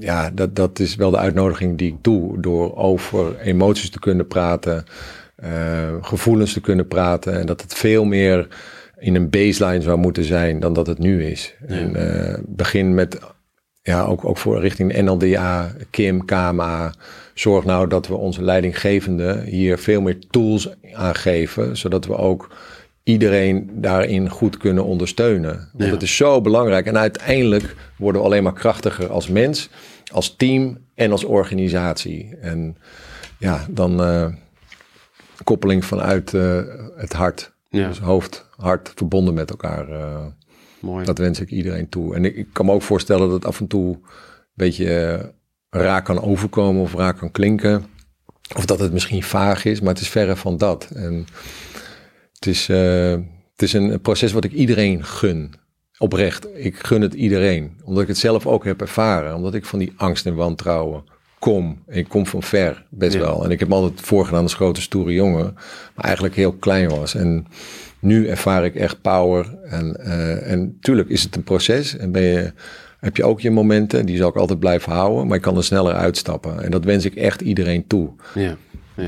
[0.04, 2.42] ja, dat, dat is wel de uitnodiging die ik doe.
[2.42, 4.86] Door over emoties te kunnen praten,
[5.36, 7.40] eh, gevoelens te kunnen praten.
[7.40, 8.48] En dat het veel meer
[8.98, 11.56] in een baseline zou moeten zijn dan dat het nu is.
[11.68, 13.20] En eh, begin met,
[13.82, 16.94] ja, ook, ook voor richting NLDA, Kim, KMA.
[17.34, 22.56] Zorg nou dat we onze leidinggevende hier veel meer tools aan geven, zodat we ook
[23.04, 25.70] iedereen daarin goed kunnen ondersteunen.
[25.74, 25.90] Want Ja.
[25.92, 26.86] het is zo belangrijk.
[26.86, 29.70] En uiteindelijk worden we alleen maar krachtiger als mens,
[30.12, 32.36] als team en als organisatie.
[32.42, 32.78] En
[33.40, 34.28] ja, dan eh,
[35.44, 36.62] koppeling vanuit eh,
[36.96, 37.52] het hart.
[37.70, 37.88] Ja.
[37.88, 39.90] Dus hoofd, hart verbonden met elkaar.
[39.90, 40.26] eh,
[40.80, 41.06] Mooi.
[41.06, 42.16] dat wens ik iedereen toe.
[42.16, 44.02] En ik, ik kan me ook voorstellen dat het af en toe een
[44.54, 45.32] beetje
[45.70, 47.86] raar kan overkomen of raar kan klinken.
[48.56, 50.90] Of dat het misschien vaag is, maar het is verre van dat.
[50.96, 51.26] En
[52.44, 53.12] het is, eh,
[53.52, 55.54] het is een proces wat ik iedereen gun.
[55.98, 56.48] Oprecht.
[56.56, 57.72] Ik gun het iedereen.
[57.84, 59.36] Omdat ik het zelf ook heb ervaren.
[59.36, 61.04] Omdat ik van die angst en wantrouwen
[61.40, 61.84] kom.
[61.88, 63.20] Ik kom van ver, best Ja.
[63.20, 63.44] wel.
[63.44, 65.54] En ik heb altijd voorgedaan als grote stoere jongen,
[65.96, 67.16] maar eigenlijk heel klein was.
[67.16, 67.46] En
[68.00, 69.58] nu ervaar ik echt power.
[69.64, 71.98] En, eh, en tuurlijk is het een proces.
[71.98, 72.54] En ben je,
[73.00, 75.64] heb je ook je momenten, die zal ik altijd blijven houden, maar ik kan er
[75.64, 76.64] sneller uitstappen.
[76.64, 78.10] En dat wens ik echt iedereen toe.
[78.34, 78.56] Ja,
[78.96, 79.08] ja.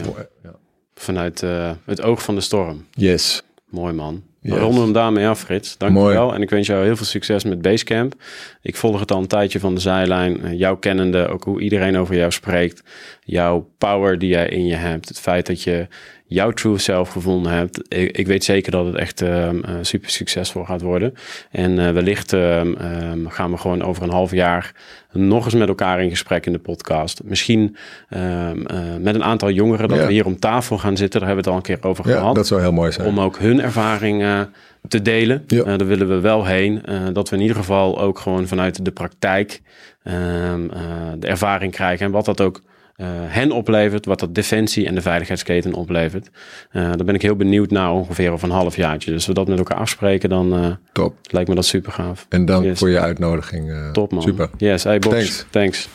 [1.00, 2.86] Vanuit eh, het oog van de storm.
[2.92, 3.42] Yes.
[3.70, 4.24] Mooi man.
[4.42, 4.60] We Yes.
[4.60, 5.78] ronden hem daarmee af, Frits.
[5.78, 6.34] Dank je wel.
[6.34, 8.14] En ik wens jou heel veel succes met Basecamp.
[8.62, 10.44] Ik volg het al een tijdje van de zijlijn.
[10.44, 12.84] Eh, Jouw kennende, ook hoe iedereen over jou spreekt.
[13.24, 15.08] Jouw power die jij in je hebt.
[15.08, 15.88] Het feit dat je
[16.28, 17.82] jouw true self gevonden hebt.
[17.88, 21.14] Ik, ik weet zeker dat het echt ehm, eh, super succesvol gaat worden.
[21.52, 24.72] En eh, wellicht ehm, ehm, gaan we gewoon over een half jaar
[25.12, 27.22] nog eens met elkaar in gesprek in de podcast.
[27.24, 27.76] Misschien
[28.10, 28.52] eh,
[29.00, 30.06] met een aantal jongeren dat Ja.
[30.06, 31.20] we hier om tafel gaan zitten.
[31.20, 33.08] Daar hebben we het al een keer over Ja, gehad dat zou heel mooi zijn.
[33.08, 34.40] om ook hun ervaring eh,
[34.88, 35.44] te delen.
[35.48, 35.64] Ja.
[35.78, 36.82] Daar willen we wel heen.
[37.14, 39.62] Dat we in ieder geval ook gewoon vanuit de praktijk
[40.04, 42.06] de ervaring krijgen.
[42.06, 42.62] En wat dat ook
[42.96, 46.30] eh, hen oplevert, wat dat defensie en de veiligheidsketen oplevert.
[46.72, 49.06] Eh, daar ben ik heel benieuwd naar ongeveer over een halfjaartje.
[49.12, 51.16] Dus als we dat met elkaar afspreken, dan eh, Top.
[51.32, 52.26] lijkt me dat super gaaf.
[52.30, 52.80] En dank Yes.
[52.80, 53.74] voor je uitnodiging.
[53.94, 54.22] Top man.
[54.22, 54.50] Super.
[54.58, 55.16] Yes, hey Box.
[55.16, 55.46] Thanks.
[55.50, 55.90] Thanks.